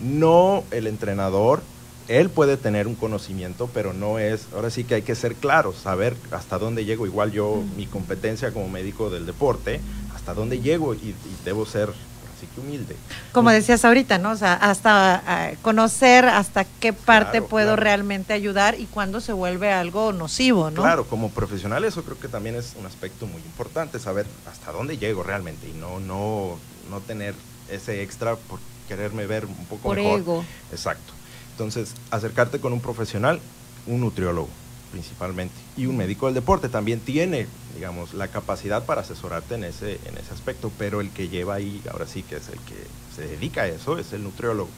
no 0.01 0.63
el 0.71 0.87
entrenador. 0.87 1.61
Él 2.07 2.29
puede 2.29 2.57
tener 2.57 2.85
un 2.85 2.93
conocimiento, 2.93 3.67
pero 3.73 3.91
no 3.93 4.19
es, 4.19 4.47
ahora 4.53 4.69
sí 4.69 4.83
que 4.83 4.93
hay 4.95 5.01
que 5.01 5.15
ser 5.15 5.33
claros, 5.33 5.77
saber 5.77 6.15
hasta 6.31 6.59
dónde 6.59 6.85
llego. 6.85 7.07
Igual 7.07 7.31
yo, 7.31 7.63
mi 7.77 7.87
competencia 7.87 8.51
como 8.51 8.67
médico 8.69 9.09
del 9.09 9.25
deporte, 9.25 9.79
hasta 10.25 10.33
dónde 10.33 10.59
llego 10.59 10.95
y, 10.95 10.97
y 10.97 11.15
debo 11.45 11.67
ser 11.67 11.89
así 12.35 12.47
que 12.47 12.59
humilde. 12.59 12.95
Como 13.31 13.51
decías 13.51 13.85
ahorita, 13.85 14.17
¿no? 14.17 14.31
O 14.31 14.35
sea, 14.35 14.53
hasta 14.55 15.21
ah, 15.27 15.51
conocer 15.61 16.25
hasta 16.25 16.65
qué 16.79 16.93
parte 16.93 17.33
Claro, 17.37 17.47
puedo 17.47 17.67
claro. 17.67 17.83
realmente 17.83 18.33
ayudar 18.33 18.79
y 18.79 18.87
cuándo 18.87 19.21
se 19.21 19.33
vuelve 19.33 19.71
algo 19.71 20.13
nocivo, 20.13 20.71
¿no? 20.71 20.81
Claro, 20.81 21.05
como 21.05 21.29
profesional 21.29 21.85
eso 21.85 22.03
creo 22.03 22.19
que 22.19 22.27
también 22.27 22.55
es 22.55 22.73
un 22.79 22.87
aspecto 22.87 23.27
muy 23.27 23.39
importante, 23.43 23.99
saber 23.99 24.25
hasta 24.51 24.71
dónde 24.71 24.97
llego 24.97 25.21
realmente 25.21 25.69
y 25.69 25.73
no, 25.73 25.99
no, 25.99 26.57
no 26.89 27.01
tener 27.01 27.35
ese 27.69 28.01
extra 28.01 28.35
por 28.35 28.59
quererme 28.87 29.27
ver 29.27 29.45
un 29.45 29.65
poco 29.67 29.83
Por 29.83 29.97
mejor. 29.97 30.19
ego. 30.21 30.45
Exacto. 30.71 31.13
Entonces, 31.51 31.93
acercarte 32.09 32.59
con 32.59 32.73
un 32.73 32.81
profesional, 32.81 33.39
un 33.85 34.01
nutriólogo 34.01 34.49
principalmente, 34.91 35.53
y 35.77 35.85
un 35.87 35.97
médico 35.97 36.25
del 36.27 36.35
deporte 36.35 36.69
también 36.69 36.99
tiene, 36.99 37.47
digamos, 37.75 38.13
la 38.13 38.27
capacidad 38.29 38.85
para 38.85 39.01
asesorarte 39.01 39.55
en 39.55 39.63
ese, 39.65 39.99
en 40.05 40.17
ese 40.17 40.33
aspecto, 40.33 40.71
pero 40.77 41.01
el 41.01 41.09
que 41.11 41.27
lleva 41.29 41.55
ahí, 41.55 41.81
ahora 41.91 42.07
sí 42.07 42.23
que 42.23 42.37
es 42.37 42.47
el 42.49 42.59
que 42.59 42.75
se 43.15 43.27
dedica 43.27 43.63
a 43.63 43.67
eso, 43.67 43.97
es 43.97 44.13
el 44.13 44.23
nutriólogo. 44.23 44.69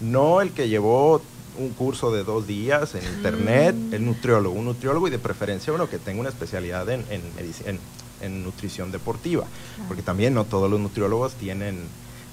No 0.00 0.40
el 0.40 0.50
que 0.52 0.68
llevó 0.68 1.22
un 1.58 1.70
curso 1.70 2.12
de 2.12 2.24
dos 2.24 2.46
días 2.46 2.94
en 2.94 3.04
internet, 3.04 3.76
el 3.92 4.04
nutriólogo, 4.04 4.54
un 4.58 4.64
nutriólogo 4.64 5.06
y 5.08 5.10
de 5.10 5.18
preferencia 5.20 5.72
uno 5.72 5.88
que 5.88 5.98
tenga 5.98 6.20
una 6.20 6.28
especialidad 6.30 6.88
en, 6.90 7.04
en, 7.10 7.22
medici- 7.36 7.66
en- 7.66 7.78
en 8.20 8.42
nutrición 8.44 8.90
deportiva, 8.90 9.44
porque 9.88 10.02
también 10.02 10.34
no 10.34 10.44
todos 10.44 10.70
los 10.70 10.80
nutriólogos 10.80 11.34
tienen, 11.34 11.78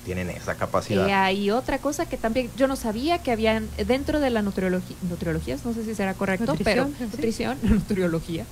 tienen 0.06 0.30
esa 0.30 0.56
capacidad. 0.56 1.08
Eh, 1.08 1.14
hay 1.14 1.52
otra 1.52 1.78
cosa 1.78 2.06
que 2.08 2.18
también 2.18 2.50
yo 2.58 2.68
no 2.68 2.76
sabía 2.76 3.20
que 3.20 3.32
habían 3.32 3.70
dentro 3.88 4.20
de 4.20 4.30
la 4.30 4.42
nutriología, 4.42 4.96
nutriologías, 5.10 5.64
no 5.66 5.74
sé 5.74 5.84
si 5.86 5.94
será 5.96 6.14
correcto, 6.14 6.46
Nutrición, 6.48 6.94
pero 6.98 6.98
sí. 6.98 7.16
nutrición, 7.16 7.58
nutriología. 7.64 8.46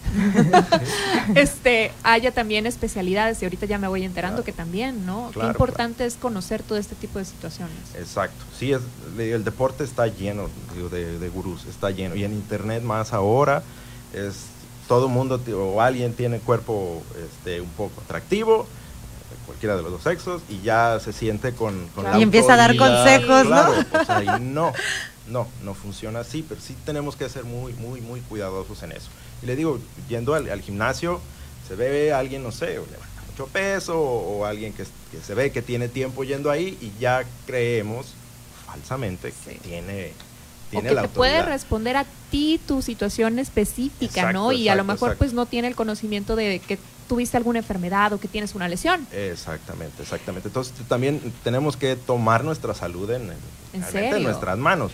este, 1.35 1.91
haya 2.03 2.31
también 2.31 2.65
especialidades 2.65 3.41
y 3.41 3.45
ahorita 3.45 3.65
ya 3.65 3.77
me 3.77 3.87
voy 3.87 4.03
enterando 4.03 4.29
Claro. 4.29 4.45
que 4.45 4.51
también, 4.53 5.05
¿no? 5.05 5.29
Claro, 5.33 5.47
Qué 5.49 5.51
importante 5.53 6.05
es 6.05 6.15
conocer 6.15 6.61
todo 6.61 6.77
este 6.77 6.95
tipo 6.95 7.19
de 7.19 7.25
situaciones. 7.25 7.75
Exacto, 7.95 8.45
sí, 8.57 8.71
es, 8.73 8.81
el 9.17 9.43
deporte 9.43 9.83
está 9.83 10.07
lleno 10.07 10.49
digo, 10.75 10.89
de, 10.89 11.17
de 11.17 11.29
gurús, 11.29 11.65
está 11.65 11.89
lleno. 11.89 12.15
Y 12.15 12.23
en 12.23 12.33
internet 12.33 12.83
más 12.83 13.11
ahora, 13.13 13.63
es 14.13 14.35
todo 14.87 15.07
mundo 15.07 15.39
o 15.55 15.81
alguien 15.81 16.13
tiene 16.13 16.39
cuerpo 16.39 17.01
este, 17.23 17.61
un 17.61 17.69
poco 17.69 18.01
atractivo, 18.01 18.67
cualquiera 19.49 19.75
de 19.75 19.81
los 19.81 19.91
dos 19.91 20.03
sexos, 20.03 20.43
y 20.47 20.61
ya 20.61 20.99
se 21.03 21.11
siente 21.11 21.53
con, 21.53 21.87
con 21.95 22.03
la 22.03 22.19
Y 22.19 22.21
empieza 22.21 22.53
a 22.53 22.57
dar 22.57 22.75
consejos, 22.77 23.45
¿no? 23.45 24.05
Claro, 24.05 24.39
no, 24.41 24.71
no, 25.27 25.47
no 25.63 25.73
funciona 25.73 26.19
así, 26.19 26.45
pero 26.47 26.61
sí 26.61 26.75
tenemos 26.85 27.15
que 27.15 27.27
ser 27.29 27.45
muy, 27.45 27.73
muy, 27.73 27.99
muy 27.99 28.21
cuidadosos 28.21 28.83
en 28.83 28.91
eso. 28.91 29.09
Y 29.41 29.47
le 29.47 29.55
digo, 29.55 29.79
yendo 30.07 30.35
al, 30.35 30.49
al 30.51 30.61
gimnasio, 30.61 31.19
se 31.67 31.75
ve 31.75 32.13
alguien, 32.13 32.43
no 32.43 32.51
sé, 32.51 32.77
o 32.77 32.85
levanta 32.85 33.21
mucho 33.31 33.47
peso, 33.47 33.99
o, 33.99 34.39
o 34.39 34.45
alguien 34.45 34.71
que, 34.73 34.83
que 34.83 35.19
se 35.25 35.33
ve 35.33 35.51
que 35.51 35.63
tiene 35.63 35.87
tiempo 35.87 36.23
yendo 36.23 36.51
ahí, 36.51 36.77
y 36.79 36.91
ya 36.99 37.23
creemos 37.47 38.13
falsamente 38.67 39.31
que 39.45 39.53
Sí. 39.53 39.59
tiene, 39.63 40.13
O 40.67 40.69
tiene 40.69 40.89
que 40.89 40.95
la 40.95 41.01
te 41.03 41.07
puede 41.09 41.41
responder 41.41 41.97
a 41.97 42.05
ti 42.29 42.59
tu 42.67 42.83
situación 42.83 43.39
específica, 43.39 44.05
Exacto, 44.21 44.33
¿no? 44.33 44.51
Y 44.51 44.69
a 44.69 44.75
lo 44.75 44.83
mejor 44.83 45.09
exacto. 45.09 45.17
pues 45.17 45.33
no 45.33 45.47
tiene 45.47 45.67
el 45.67 45.75
conocimiento 45.75 46.35
de 46.35 46.59
que 46.59 46.77
tuviste 47.09 47.35
alguna 47.35 47.59
enfermedad 47.59 48.13
o 48.13 48.19
que 48.21 48.29
tienes 48.29 48.55
una 48.55 48.69
lesión. 48.69 49.05
Exactamente, 49.11 50.01
exactamente. 50.01 50.47
Entonces 50.47 50.73
también 50.87 51.19
tenemos 51.43 51.75
que 51.75 51.97
tomar 51.97 52.45
nuestra 52.45 52.73
salud 52.73 53.09
en, 53.11 53.23
en- 53.23 53.29
¿En 53.31 53.81
realmente 53.81 54.07
en 54.07 54.11
serio? 54.13 54.27
nuestras 54.29 54.57
manos. 54.57 54.93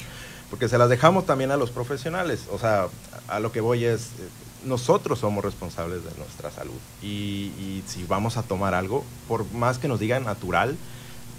porque 0.49 0.67
se 0.69 0.77
las 0.77 0.89
dejamos 0.89 1.25
también 1.25 1.51
a 1.51 1.57
los 1.57 1.69
profesionales. 1.71 2.41
O 2.51 2.57
sea, 2.59 2.87
a 3.27 3.39
lo 3.39 3.51
que 3.51 3.61
voy 3.61 3.83
es, 3.85 4.01
eh, 4.19 4.29
nosotros 4.63 5.19
somos 5.19 5.43
responsables 5.43 6.03
de 6.03 6.11
nuestra 6.17 6.49
salud. 6.51 6.73
Y, 7.03 7.51
y 7.59 7.83
si 7.87 8.03
vamos 8.05 8.37
a 8.37 8.43
tomar 8.43 8.73
algo, 8.73 9.03
por 9.27 9.51
más 9.53 9.77
que 9.79 9.87
nos 9.87 9.99
digan 9.99 10.23
natural, 10.23 10.75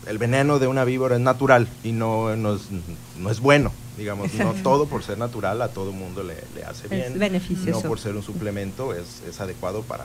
el 0.07 0.19
veneno 0.19 0.59
de 0.59 0.67
una 0.67 0.85
víbora 0.85 1.15
es 1.17 1.21
natural 1.21 1.67
y 1.83 1.93
no, 1.93 2.37
no, 2.37 2.55
es, 2.57 2.63
no 3.19 3.31
es 3.31 3.41
bueno. 3.41 3.73
Digamos, 3.97 4.35
no 4.35 4.53
todo 4.63 4.87
por 4.87 5.03
ser 5.03 5.17
natural 5.19 5.63
a 5.63 5.69
todo 5.69 5.91
mundo 5.93 6.23
le, 6.23 6.37
le 6.55 6.65
hace 6.65 6.87
bien. 6.89 7.13
Es 7.15 7.19
beneficioso. 7.19 7.81
No 7.83 7.89
por 7.89 7.99
ser 7.99 8.15
un 8.17 8.23
suplemento 8.23 8.93
es, 8.93 9.23
es 9.29 9.41
adecuado 9.41 9.83
para, 9.83 10.05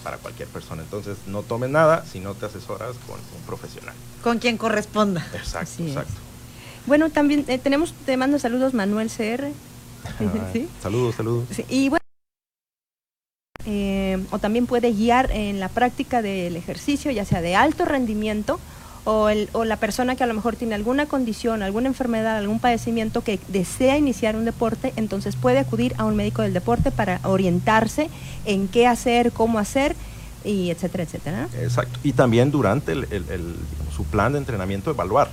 para 0.00 0.18
cualquier 0.18 0.48
persona. 0.48 0.82
Entonces, 0.82 1.16
no 1.26 1.42
tomes 1.42 1.70
nada 1.70 2.04
si 2.04 2.20
no 2.20 2.34
te 2.34 2.46
asesoras 2.46 2.96
con 3.06 3.18
un 3.18 3.46
profesional. 3.46 3.94
Con 4.22 4.38
quien 4.38 4.56
corresponda. 4.56 5.26
Exacto, 5.34 5.58
Así 5.72 5.84
es. 5.84 5.88
exacto. 5.90 6.14
Bueno, 6.86 7.10
también 7.10 7.44
eh, 7.48 7.58
tenemos, 7.58 7.92
te 8.06 8.16
mando 8.16 8.38
saludos 8.38 8.74
Manuel 8.74 9.08
CR. 9.08 9.48
¿Sí? 10.52 10.68
Saludos, 10.82 11.14
saludos. 11.14 11.46
Sí, 11.54 11.64
Y 11.68 11.88
bueno, 11.90 12.00
eh, 13.66 14.18
o 14.30 14.38
también 14.38 14.66
puede 14.66 14.92
guiar 14.92 15.30
en 15.30 15.60
la 15.60 15.68
práctica 15.68 16.22
del 16.22 16.56
ejercicio, 16.56 17.10
ya 17.10 17.24
sea 17.24 17.42
de 17.42 17.54
alto 17.54 17.84
rendimiento, 17.84 18.58
o, 19.04 19.28
el- 19.28 19.48
o 19.52 19.64
la 19.64 19.76
persona 19.76 20.14
que 20.16 20.24
a 20.24 20.26
lo 20.26 20.34
mejor 20.34 20.56
tiene 20.56 20.74
alguna 20.74 21.06
condición, 21.06 21.62
alguna 21.62 21.88
enfermedad, 21.88 22.36
algún 22.36 22.60
padecimiento 22.60 23.22
que 23.22 23.38
desea 23.48 23.96
iniciar 23.96 24.36
un 24.36 24.44
deporte, 24.44 24.92
entonces 24.96 25.36
puede 25.36 25.58
acudir 25.58 25.94
a 25.98 26.04
un 26.04 26.16
médico 26.16 26.42
del 26.42 26.52
deporte 26.52 26.90
para 26.90 27.20
orientarse 27.24 28.10
en 28.44 28.68
qué 28.68 28.86
hacer, 28.86 29.32
cómo 29.32 29.58
hacer, 29.58 29.96
y 30.44 30.70
etcétera, 30.70 31.04
etcétera. 31.04 31.48
Exacto. 31.60 31.98
Y 32.02 32.12
también 32.12 32.50
durante 32.50 32.92
el, 32.92 33.04
el- 33.10 33.56
su 33.94 34.04
plan 34.04 34.32
de 34.32 34.38
entrenamiento 34.38 34.90
evaluar. 34.90 35.30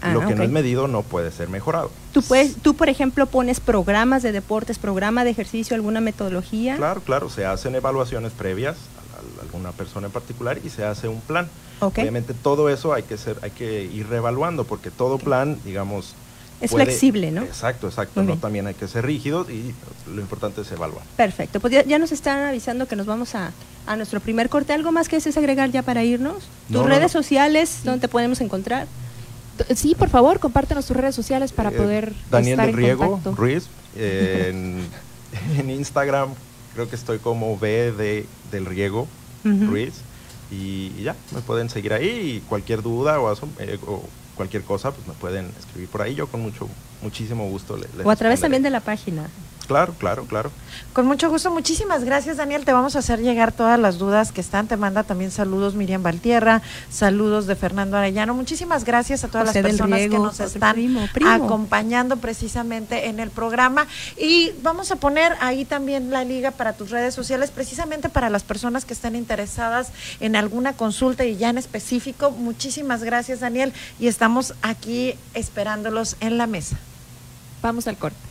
Ah, 0.00 0.12
Lo 0.12 0.24
que 0.24 0.36
no 0.36 0.44
es 0.44 0.50
medido 0.50 0.86
no 0.86 1.02
puede 1.02 1.32
ser 1.32 1.48
mejorado. 1.48 1.90
Tú, 2.12 2.22
puedes, 2.22 2.54
tú, 2.56 2.74
por 2.74 2.88
ejemplo, 2.88 3.26
pones 3.26 3.58
programas 3.58 4.22
de 4.22 4.30
deportes, 4.30 4.78
programa 4.78 5.24
de 5.24 5.30
ejercicio, 5.30 5.74
alguna 5.74 6.00
metodología. 6.00 6.76
Claro, 6.76 7.00
claro, 7.00 7.28
se 7.30 7.44
hacen 7.44 7.74
evaluaciones 7.74 8.30
previas 8.32 8.76
a, 8.76 9.40
a 9.40 9.42
alguna 9.42 9.72
persona 9.72 10.06
en 10.06 10.12
particular 10.12 10.60
y 10.64 10.70
se 10.70 10.84
hace 10.84 11.08
un 11.08 11.20
plan. 11.20 11.48
Obviamente 11.80 12.34
todo 12.34 12.68
eso 12.68 12.92
hay 12.92 13.02
que 13.04 13.16
ser, 13.16 13.36
hay 13.42 13.50
que 13.50 13.84
ir 13.84 14.06
reevaluando 14.08 14.64
porque 14.64 14.90
todo 14.90 15.18
plan, 15.18 15.58
digamos, 15.64 16.14
Es 16.60 16.72
flexible, 16.72 17.30
¿no? 17.30 17.42
Exacto, 17.42 17.86
exacto. 17.86 18.22
No 18.22 18.36
también 18.36 18.66
hay 18.66 18.74
que 18.74 18.88
ser 18.88 19.06
rígidos 19.06 19.48
y 19.50 19.72
lo 20.12 20.20
importante 20.20 20.62
es 20.62 20.72
evaluar. 20.72 21.04
Perfecto, 21.16 21.60
pues 21.60 21.72
ya, 21.72 21.84
ya 21.84 21.98
nos 21.98 22.10
están 22.12 22.40
avisando 22.42 22.86
que 22.88 22.96
nos 22.96 23.06
vamos 23.06 23.34
a, 23.36 23.52
a 23.86 23.96
nuestro 23.96 24.18
primer 24.20 24.48
corte. 24.48 24.72
¿Algo 24.72 24.90
más 24.90 25.08
que 25.08 25.16
desees 25.16 25.36
agregar 25.36 25.70
ya 25.70 25.82
para 25.82 26.02
irnos? 26.02 26.44
¿Tus 26.66 26.76
No, 26.82 26.82
redes 26.86 27.14
no. 27.14 27.22
sociales, 27.22 27.80
dónde 27.84 28.00
te 28.00 28.08
podemos 28.08 28.40
encontrar? 28.40 28.86
Sí, 29.74 29.94
por 29.96 30.08
favor, 30.08 30.38
compártenos 30.40 30.86
tus 30.86 30.96
redes 30.96 31.14
sociales 31.14 31.52
para 31.52 31.70
Eh, 31.70 31.72
poder 31.72 32.12
Daniel 32.30 32.52
estar 32.54 32.66
del 32.66 32.74
en 32.74 32.80
Riego 32.80 33.10
contacto. 33.10 33.34
Ruiz. 33.36 33.64
eh, 33.96 34.48
en, 35.56 35.60
en 35.60 35.70
Instagram 35.70 36.30
creo 36.74 36.88
que 36.88 36.96
estoy 36.96 37.18
como 37.18 37.56
B 37.58 37.92
de, 37.92 38.26
del 38.50 38.66
Riego. 38.66 39.06
Ruiz. 39.44 39.94
Y, 40.50 40.92
y 40.98 41.02
ya, 41.04 41.14
me 41.34 41.40
pueden 41.40 41.68
seguir 41.68 41.92
ahí. 41.92 42.08
Y 42.36 42.40
cualquier 42.48 42.82
duda 42.82 43.20
o, 43.20 43.32
eh, 43.58 43.78
o 43.86 44.02
cualquier 44.34 44.62
cosa, 44.62 44.90
pues 44.92 45.06
me 45.06 45.14
pueden 45.14 45.50
escribir 45.58 45.88
por 45.88 46.02
ahí. 46.02 46.14
Yo 46.14 46.26
con 46.28 46.40
mucho, 46.40 46.68
muchísimo 47.02 47.48
gusto 47.48 47.76
le- 47.76 47.88
les 47.96 48.06
O 48.06 48.10
a 48.10 48.16
través 48.16 48.40
también 48.40 48.62
de 48.62 48.70
la 48.70 48.80
página. 48.80 49.28
Claro, 49.68 49.92
claro, 49.98 50.24
claro. 50.24 50.50
Con 50.94 51.06
mucho 51.06 51.28
gusto, 51.28 51.50
muchísimas 51.50 52.02
gracias 52.02 52.38
Daniel, 52.38 52.64
te 52.64 52.72
vamos 52.72 52.96
a 52.96 53.00
hacer 53.00 53.20
llegar 53.20 53.52
todas 53.52 53.78
las 53.78 53.98
dudas 53.98 54.32
que 54.32 54.40
están, 54.40 54.66
te 54.66 54.78
manda 54.78 55.02
también 55.02 55.30
saludos 55.30 55.74
Miriam 55.74 56.02
Valtierra, 56.02 56.62
saludos 56.90 57.46
de 57.46 57.54
Fernando 57.54 57.98
Arellano, 57.98 58.32
muchísimas 58.32 58.84
gracias 58.84 59.24
a 59.24 59.28
todas 59.28 59.48
José 59.48 59.62
las 59.62 59.72
personas 59.72 60.00
que 60.00 60.08
nos 60.08 60.40
están 60.40 60.74
primo, 60.74 61.06
primo. 61.12 61.30
acompañando 61.30 62.16
precisamente 62.16 63.08
en 63.08 63.20
el 63.20 63.28
programa 63.28 63.86
y 64.16 64.52
vamos 64.62 64.90
a 64.90 64.96
poner 64.96 65.36
ahí 65.40 65.66
también 65.66 66.10
la 66.10 66.24
liga 66.24 66.50
para 66.50 66.72
tus 66.72 66.88
redes 66.88 67.14
sociales, 67.14 67.50
precisamente 67.50 68.08
para 68.08 68.30
las 68.30 68.44
personas 68.44 68.86
que 68.86 68.94
estén 68.94 69.16
interesadas 69.16 69.92
en 70.20 70.34
alguna 70.34 70.72
consulta 70.72 71.26
y 71.26 71.36
ya 71.36 71.50
en 71.50 71.58
específico, 71.58 72.30
muchísimas 72.30 73.04
gracias 73.04 73.40
Daniel 73.40 73.74
y 74.00 74.08
estamos 74.08 74.54
aquí 74.62 75.14
esperándolos 75.34 76.16
en 76.20 76.38
la 76.38 76.46
mesa. 76.46 76.78
Vamos 77.60 77.86
al 77.86 77.98
corte. 77.98 78.27